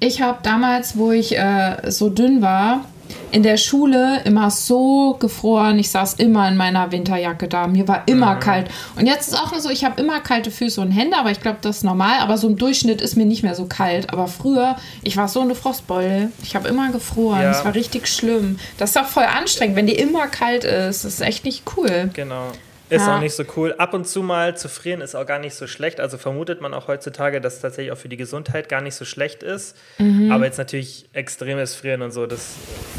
[0.00, 2.86] ich habe damals, wo ich äh, so dünn war,
[3.30, 5.78] in der Schule immer so gefroren.
[5.78, 7.66] Ich saß immer in meiner Winterjacke da.
[7.66, 8.68] Mir war immer kalt.
[8.96, 11.40] Und jetzt ist auch nur so, ich habe immer kalte Füße und Hände, aber ich
[11.40, 12.20] glaube, das ist normal.
[12.20, 14.12] Aber so im Durchschnitt ist mir nicht mehr so kalt.
[14.12, 16.30] Aber früher, ich war so eine Frostbeule.
[16.42, 17.42] Ich habe immer gefroren.
[17.42, 17.48] Ja.
[17.48, 18.58] Das war richtig schlimm.
[18.78, 21.04] Das ist auch voll anstrengend, wenn dir immer kalt ist.
[21.04, 22.10] Das ist echt nicht cool.
[22.14, 22.52] Genau.
[22.90, 23.16] Ist Ja.
[23.16, 23.74] auch nicht so cool.
[23.76, 26.00] Ab und zu mal zu frieren ist auch gar nicht so schlecht.
[26.00, 29.04] Also vermutet man auch heutzutage, dass es tatsächlich auch für die Gesundheit gar nicht so
[29.04, 29.76] schlecht ist.
[29.98, 30.32] Mhm.
[30.32, 32.54] Aber jetzt natürlich extremes Frieren und so, das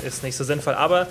[0.06, 0.76] ist nicht so sinnvoll.
[0.76, 1.08] Aber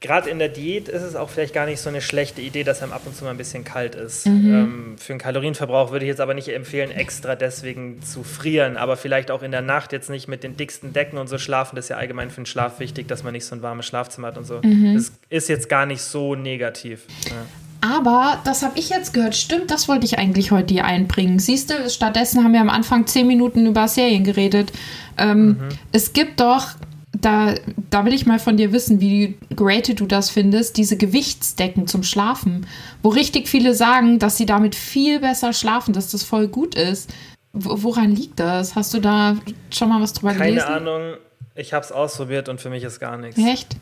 [0.00, 2.82] gerade in der Diät ist es auch vielleicht gar nicht so eine schlechte Idee, dass
[2.82, 4.26] einem ab und zu mal ein bisschen kalt ist.
[4.26, 4.54] Mhm.
[4.54, 8.76] Ähm, für einen Kalorienverbrauch würde ich jetzt aber nicht empfehlen, extra deswegen zu frieren.
[8.76, 11.76] Aber vielleicht auch in der Nacht jetzt nicht mit den dicksten Decken und so schlafen.
[11.76, 14.28] Das ist ja allgemein für den Schlaf wichtig, dass man nicht so ein warmes Schlafzimmer
[14.28, 14.60] hat und so.
[14.62, 14.94] Mhm.
[14.94, 17.02] Das ist jetzt gar nicht so negativ.
[17.26, 17.44] Ja.
[17.82, 19.34] Aber das habe ich jetzt gehört.
[19.34, 21.38] Stimmt, das wollte ich eigentlich heute hier einbringen.
[21.38, 24.70] Siehst du, stattdessen haben wir am Anfang zehn Minuten über Serien geredet.
[25.16, 25.56] Ähm,
[25.92, 26.68] Es gibt doch,
[27.12, 27.54] da,
[27.90, 32.02] da will ich mal von dir wissen, wie gerated du das findest, diese Gewichtsdecken zum
[32.02, 32.66] Schlafen,
[33.02, 37.12] wo richtig viele sagen, dass sie damit viel besser schlafen, dass das voll gut ist.
[37.52, 38.76] Woran liegt das?
[38.76, 39.36] Hast du da
[39.70, 40.68] schon mal was drüber Keine gelesen?
[40.68, 41.14] Ahnung.
[41.56, 43.38] Ich habe es ausprobiert und für mich ist gar nichts.
[43.38, 43.76] Echt?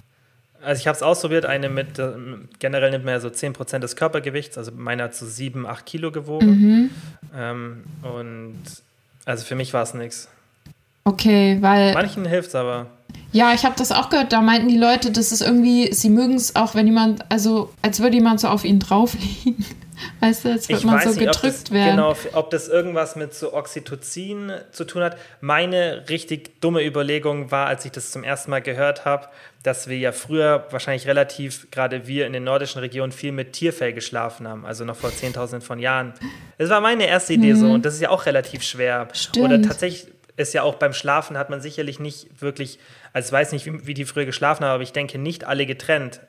[0.63, 2.11] Also ich habe es ausprobiert, eine mit, äh,
[2.59, 6.11] generell nimmt man ja so 10% des Körpergewichts, also meiner hat so 7, 8 Kilo
[6.11, 6.91] gewogen.
[7.37, 8.57] Ähm, und
[9.25, 10.29] also für mich war es nichts.
[11.05, 12.87] Okay, weil Manchen hilft es aber.
[13.33, 14.33] Ja, ich habe das auch gehört.
[14.33, 18.01] Da meinten die Leute, das ist irgendwie, sie mögen es auch, wenn jemand, also als
[18.01, 19.65] würde jemand so auf ihnen drauf liegen.
[20.21, 21.97] Weißt du, als würde man so das, gedrückt werden.
[21.97, 25.19] genau, ob das irgendwas mit so Oxytocin zu tun hat.
[25.41, 29.27] Meine richtig dumme Überlegung war, als ich das zum ersten Mal gehört habe,
[29.65, 33.93] dass wir ja früher wahrscheinlich relativ, gerade wir in den nordischen Regionen, viel mit Tierfell
[33.93, 36.15] geschlafen haben, also noch vor Zehntausenden von Jahren.
[36.59, 39.07] Das war meine erste Idee so und das ist ja auch relativ schwer.
[39.07, 39.15] Mhm.
[39.15, 39.47] Stimmt.
[39.47, 40.07] Oder tatsächlich
[40.39, 42.79] ist ja auch beim Schlafen hat man sicherlich nicht wirklich,
[43.13, 45.67] also ich weiß nicht, wie, wie die früher geschlafen haben, aber ich denke nicht alle
[45.67, 46.21] getrennt.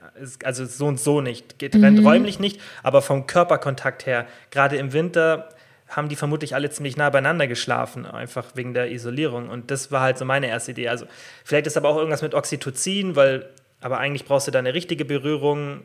[0.43, 1.59] Also so und so nicht.
[1.59, 4.25] Getrennt räumlich nicht, aber vom Körperkontakt her.
[4.49, 5.49] Gerade im Winter
[5.87, 9.49] haben die vermutlich alle ziemlich nah beieinander geschlafen, einfach wegen der Isolierung.
[9.49, 10.89] Und das war halt so meine erste Idee.
[10.89, 11.05] Also
[11.43, 13.47] vielleicht ist aber auch irgendwas mit Oxytocin, weil,
[13.79, 15.81] aber eigentlich brauchst du da eine richtige Berührung.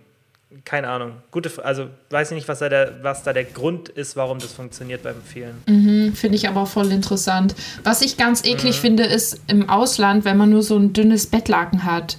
[0.64, 1.12] Keine Ahnung.
[1.30, 4.52] Gute, also weiß ich nicht, was da, der, was da der Grund ist, warum das
[4.52, 6.12] funktioniert beim vielen.
[6.14, 7.54] Finde ich aber voll interessant.
[7.82, 8.50] Was ich ganz Mhm.
[8.50, 12.18] eklig finde, ist im Ausland, wenn man nur so ein dünnes Bettlaken hat.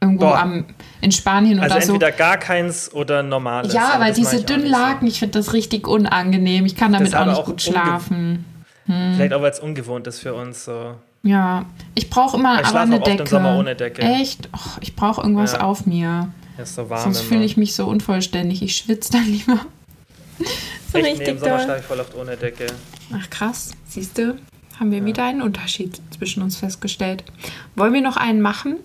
[0.00, 0.38] Irgendwo Boah.
[0.40, 0.64] am,
[1.00, 1.92] in Spanien Also oder so.
[1.92, 3.72] entweder gar keins oder normales.
[3.72, 4.66] Ja, aber weil diese dünnen.
[4.66, 6.66] Laken, ich finde das richtig unangenehm.
[6.66, 8.44] Ich kann damit auch nicht auch gut schlafen.
[8.86, 10.64] Vielleicht auch, weil es ungewohnt ist für uns.
[10.64, 10.96] So.
[11.22, 13.30] Ja, ich brauche immer Ich aber eine auch oft im Decke.
[13.30, 14.02] Sommer ohne Decke.
[14.02, 14.48] Echt?
[14.52, 15.60] Och, ich brauche irgendwas Ja.
[15.60, 16.28] auf mir.
[16.58, 18.62] Ist so warm Sonst fühle ich mich so unvollständig.
[18.62, 19.60] Ich schwitze dann lieber.
[20.38, 22.66] so Echt, nee, richtig im Sommer schlafe ich voll oft ohne Decke.
[23.14, 24.38] Ach krass, siehst du,
[24.78, 27.24] haben wir wieder einen Unterschied zwischen uns festgestellt.
[27.74, 28.76] Wollen wir noch einen machen?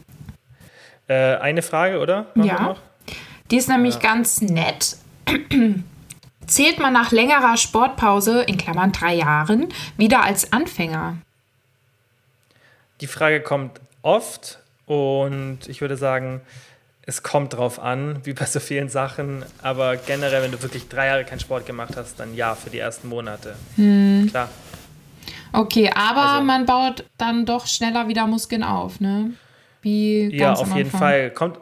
[1.07, 2.27] Äh, eine Frage, oder?
[2.35, 2.75] Machen Ja.
[3.51, 4.97] Die ist nämlich ganz nett.
[6.47, 11.17] Zählt man nach längerer Sportpause, in Klammern drei Jahren, wieder als Anfänger?
[13.01, 16.41] Die Frage kommt oft und ich würde sagen,
[17.09, 19.43] es kommt drauf an, wie bei so vielen Sachen.
[19.63, 22.79] Aber generell, wenn du wirklich drei Jahre keinen Sport gemacht hast, dann ja, für die
[22.79, 23.55] ersten Monate.
[24.29, 24.49] Klar.
[25.53, 29.31] Okay, aber Also- man baut dann doch schneller wieder Muskeln auf, ne?
[29.81, 30.91] Wie Ja, auf jeden.
[30.91, 31.31] Fall.
[31.31, 31.59] Kommt,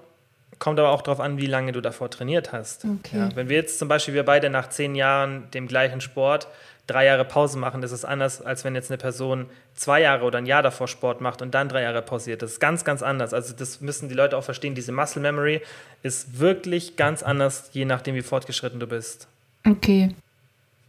[0.57, 2.83] kommt aber auch darauf an, wie lange du davor trainiert hast.
[2.83, 3.17] Okay.
[3.19, 6.47] Ja, wenn wir jetzt zum Beispiel, wir beide nach zehn Jahren dem gleichen Sport
[6.87, 10.37] drei Jahre Pause machen, das ist anders, als wenn jetzt eine Person zwei Jahre oder
[10.37, 12.41] ein Jahr davor Sport macht und dann drei Jahre pausiert.
[12.41, 13.33] Das ist ganz, ganz anders.
[13.33, 14.75] Also das müssen die Leute auch verstehen.
[14.75, 15.61] Diese Muscle Memory
[16.03, 19.27] ist wirklich ganz anders, je nachdem, wie fortgeschritten du bist.
[19.67, 20.13] Okay,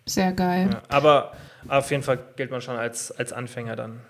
[0.04, 0.68] sehr geil.
[0.72, 1.32] Ja, aber
[1.68, 4.00] auf jeden Fall gilt man schon als, als Anfänger dann.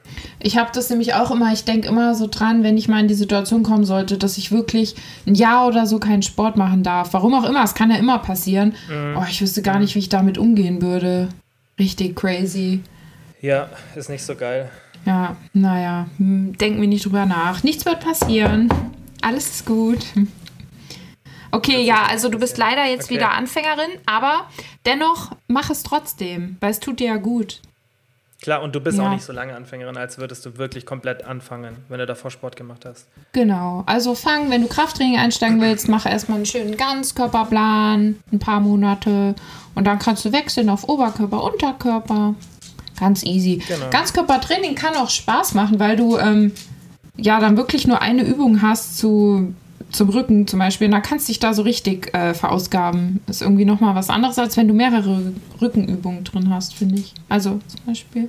[0.40, 3.08] Ich habe das nämlich auch immer, ich denke immer so dran, wenn ich mal in
[3.08, 7.12] die Situation kommen sollte, dass ich wirklich ein Jahr oder so keinen Sport machen darf.
[7.12, 8.74] Warum auch immer, es kann ja immer passieren.
[8.88, 9.16] Mhm.
[9.16, 11.28] Oh, ich wüsste gar nicht, wie ich damit umgehen würde.
[11.78, 12.82] Richtig crazy.
[13.40, 14.70] Ja, ist nicht so geil.
[15.04, 17.62] Ja, naja, hm, denk mir nicht drüber nach.
[17.62, 18.68] Nichts wird passieren.
[19.22, 20.04] Alles ist gut.
[21.52, 23.14] Okay, ja, also du bist leider jetzt Okay.
[23.14, 24.48] wieder Anfängerin, aber
[24.84, 27.60] dennoch mach es trotzdem, weil es tut dir ja gut.
[28.42, 29.06] Klar, und du bist Ja.
[29.06, 32.54] auch nicht so lange Anfängerin, als würdest du wirklich komplett anfangen, wenn du davor Sport
[32.54, 33.06] gemacht hast.
[33.32, 33.82] Genau.
[33.86, 39.34] Also fang, wenn du Krafttraining einsteigen willst, mach erstmal einen schönen Ganzkörperplan, ein paar Monate
[39.74, 42.34] und dann kannst du wechseln auf Oberkörper, Unterkörper.
[42.98, 43.62] Ganz easy.
[43.68, 43.90] Genau.
[43.90, 46.52] Ganzkörpertraining kann auch Spaß machen, weil du ähm,
[47.16, 49.54] ja dann wirklich nur eine Übung hast zu,
[49.90, 50.86] zum Rücken zum Beispiel.
[50.86, 53.20] Und dann kannst du dich da so richtig äh, verausgaben.
[53.26, 57.14] Ist irgendwie nochmal was anderes, als wenn du mehrere Rückenübungen drin hast, finde ich.
[57.28, 58.26] Also zum Beispiel.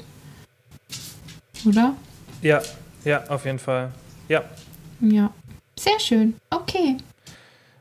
[1.66, 1.96] Oder?
[2.42, 2.62] Ja,
[3.04, 3.92] ja, auf jeden Fall.
[4.30, 4.44] Ja,
[5.02, 5.32] Ja.
[5.80, 6.36] Sehr schön.
[6.50, 6.98] Okay.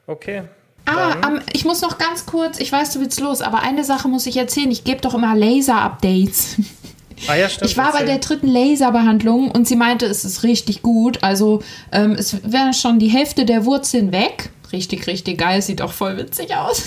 [0.06, 0.42] okay.
[0.84, 4.06] Ah, am, ich muss noch ganz kurz, ich weiß, du willst los, aber eine Sache
[4.06, 4.70] muss ich erzählen.
[4.70, 6.56] Ich gebe doch immer Laser-Updates.
[7.28, 7.70] Ah ja, stimmt.
[7.70, 11.22] Ich war bei der dritten Laserbehandlung und sie meinte, es ist richtig gut.
[11.22, 11.62] Also
[11.92, 14.50] ähm, es wäre schon die Hälfte der Wurzeln weg.
[14.72, 15.62] Richtig, richtig geil.
[15.62, 16.82] Sieht auch voll witzig aus.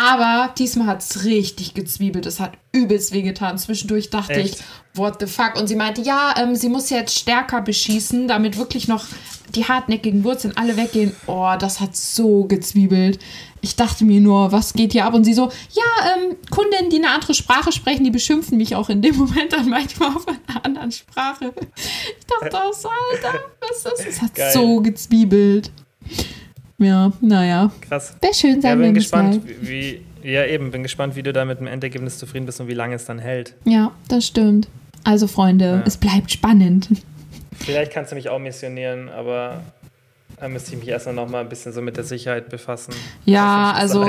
[0.00, 2.26] Aber diesmal hat es richtig gezwiebelt.
[2.26, 3.58] Es hat übelst wehgetan.
[3.58, 4.56] Zwischendurch dachte Echt?
[4.56, 4.64] ich,
[4.94, 5.56] what the fuck?
[5.56, 9.04] Und sie meinte, ja, ähm, sie muss jetzt stärker beschießen, damit wirklich noch
[9.54, 11.14] die hartnäckigen Wurzeln alle weggehen.
[11.26, 13.18] Oh, das hat so gezwiebelt.
[13.60, 15.14] Ich dachte mir nur, was geht hier ab?
[15.14, 18.88] Und sie so, ja, ähm, Kundinnen, die eine andere Sprache sprechen, die beschimpfen mich auch
[18.88, 21.52] in dem Moment dann manchmal auf einer anderen Sprache.
[22.18, 24.06] Ich dachte auch so, Alter, was ist das?
[24.06, 24.52] Es hat Geil.
[24.52, 25.70] so gezwiebelt.
[26.82, 27.70] Ja, naja.
[27.80, 28.16] Krass.
[28.20, 31.32] Wäre schön Ja, sein, bin wenn es gespannt, wie, ja eben, bin gespannt, wie du
[31.32, 33.54] da mit dem Endergebnis zufrieden bist und wie lange es dann hält.
[33.64, 34.68] Ja, das stimmt.
[35.04, 35.82] Also, Freunde, Ja.
[35.86, 36.88] es bleibt spannend.
[37.54, 39.62] Vielleicht kannst du mich auch missionieren, aber
[40.42, 42.92] da müsste ich mich erstmal noch mal ein bisschen so mit der Sicherheit befassen.
[43.24, 44.04] Ja, also-.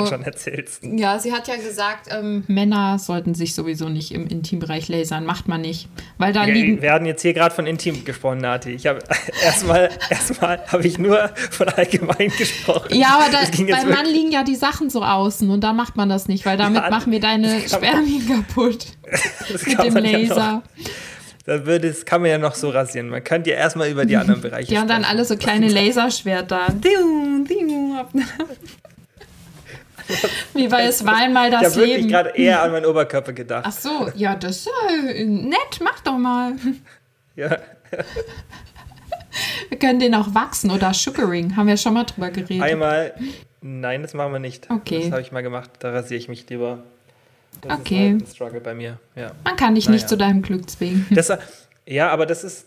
[0.82, 5.28] Ja, sie hat ja gesagt, ähm, Männer sollten sich sowieso nicht im Intimbereich lasern.
[5.28, 5.90] Macht man nicht.
[6.18, 6.82] Weil da Wir, liegen.
[6.82, 8.72] wir hatten jetzt hier gerade von Intim gesprochen, Nati.
[8.72, 8.98] Ich habe
[9.46, 12.96] erstmal erstmal habe ich nur von allgemein gesprochen.
[12.96, 16.10] Ja, aber da, beim Mann liegen ja die Sachen so außen und da macht man
[16.10, 18.88] das nicht, weil damit Ja, machen wir deine Spermien kaputt
[19.52, 20.64] das mit dem man ja
[21.46, 23.10] Das, würde, das kann man ja noch so rasieren.
[23.10, 26.68] Man könnte ja erstmal über die anderen Bereiche Ja, und dann alle so kleine Laserschwerter.
[30.54, 32.10] Wie bei Es war einmal Ich das habe wirklich Leben.
[32.10, 33.64] gerade eher an meinen Oberkörper gedacht.
[33.68, 36.54] Ach so, ja, das ist äh, nett, mach doch mal.
[37.36, 37.58] Ja.
[39.70, 42.62] Wir können den auch wachsen oder Sugaring, haben wir schon mal drüber geredet.
[42.62, 43.14] Einmal,
[43.62, 44.70] nein, das machen wir nicht.
[44.70, 45.02] Okay.
[45.04, 46.84] Das habe ich mal gemacht, da rasiere ich mich lieber.
[47.70, 47.96] Das Okay.
[48.08, 49.32] ist halt ein Struggle bei mir, ja.
[49.44, 50.08] Man kann dich nicht Naja.
[50.08, 51.06] zu deinem Glück zwingen.
[51.12, 51.32] Das,
[51.86, 52.66] ja, aber das ist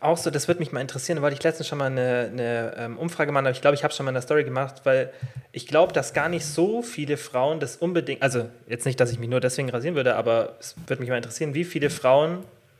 [0.00, 2.98] auch so, das würde mich mal interessieren, weil ich letztens schon mal eine, eine ähm,
[2.98, 3.52] Umfrage gemacht habe.
[3.54, 5.12] Ich glaube, ich habe schon mal eine Story gemacht, weil
[5.52, 9.18] ich glaube, dass gar nicht so viele Frauen das unbedingt, also jetzt nicht, dass ich
[9.20, 12.38] mich nur deswegen rasieren würde, aber es würde mich mal interessieren, wie viele Frauen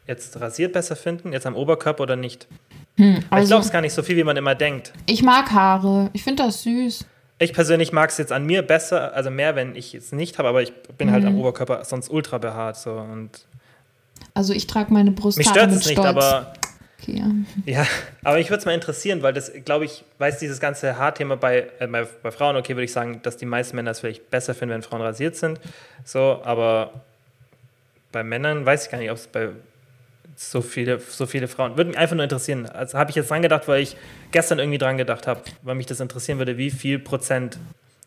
[0.08, 2.48] jetzt rasiert besser finden, jetzt am Oberkörper oder nicht.
[2.96, 4.92] Ich Also, glaube, es ist gar nicht so viel, wie man immer denkt.
[5.06, 6.10] ich mag Haare.
[6.12, 7.06] Ich finde das süß.
[7.42, 10.48] Ich persönlich mag es jetzt an mir besser, also mehr, wenn ich es nicht habe,
[10.48, 11.28] aber ich bin halt Mhm.
[11.30, 13.30] am Oberkörper sonst ultra behaart so und
[14.34, 16.06] Also ich trage meine Brusthaare mich stört es nicht, Stolz.
[16.08, 16.52] aber
[17.00, 17.18] okay,
[17.66, 17.80] ja.
[17.82, 17.86] Ja,
[18.22, 21.68] aber mich würde es mal interessieren, weil das, glaube ich, weiß dieses ganze Haarthema bei,
[21.80, 24.54] äh, bei, bei Frauen, okay, würde ich sagen, dass die meisten Männer es vielleicht besser
[24.54, 25.58] finden, wenn Frauen rasiert sind.
[26.04, 26.92] So, aber
[28.12, 29.48] bei Männern weiß ich gar nicht, ob es bei
[30.50, 31.76] so viele, so viele Frauen.
[31.76, 32.66] Würde mich einfach nur interessieren.
[32.66, 33.96] Also habe ich jetzt dran gedacht, weil ich
[34.30, 37.58] gestern irgendwie dran gedacht habe, weil mich das interessieren würde, wie viel Prozent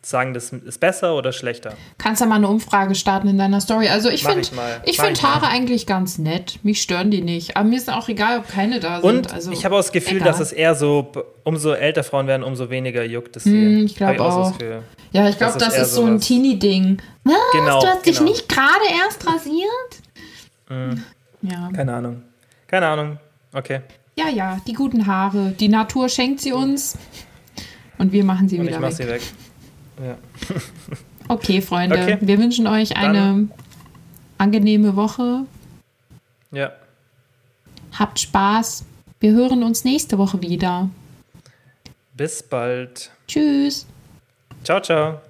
[0.06, 1.74] sagen, das ist besser oder schlechter.
[1.98, 3.88] Kannst ja mal eine Umfrage starten in deiner Story.
[3.88, 4.52] Also ich finde ich
[4.84, 5.24] ich find ich.
[5.24, 6.60] Haare eigentlich ganz nett.
[6.62, 7.56] Mich stören die nicht.
[7.56, 9.04] Aber mir ist auch egal, ob keine da sind.
[9.04, 10.28] Und also, ich habe auch das Gefühl, egal.
[10.28, 11.10] dass es eher so,
[11.42, 13.50] umso älter Frauen werden, umso weniger juckt es sie.
[13.50, 14.58] Hm, ich glaub Hab so das auch.
[14.58, 14.82] Gefühl.
[15.12, 16.20] Ja, ich glaube, das ist das ist so ein.
[16.20, 17.02] Teenie-Ding.
[17.24, 17.34] Was?
[17.52, 18.30] Genau, du hast dich genau.
[18.30, 19.90] nicht gerade erst rasiert?
[20.68, 21.02] Mhm.
[21.42, 21.70] Ja.
[21.74, 22.22] Keine Ahnung.
[22.66, 23.18] Keine Ahnung.
[23.52, 23.80] Okay.
[24.16, 25.52] ja, ja, die guten Haare.
[25.58, 26.96] Die Natur schenkt sie uns.
[27.98, 28.96] Und wir machen sie Und ich wieder mach weg.
[28.96, 29.22] sie weg.
[30.04, 30.16] Ja.
[31.28, 32.00] Okay, Freunde.
[32.00, 32.18] Okay.
[32.20, 33.48] Wir wünschen euch eine
[34.38, 35.44] angenehme Woche.
[36.52, 36.70] ja.
[37.98, 38.84] Habt Spaß.
[39.18, 40.88] Wir hören uns nächste Woche wieder.
[42.14, 43.10] Bis bald.
[43.26, 43.86] Tschüss.
[44.62, 45.20] Ciao, ciao.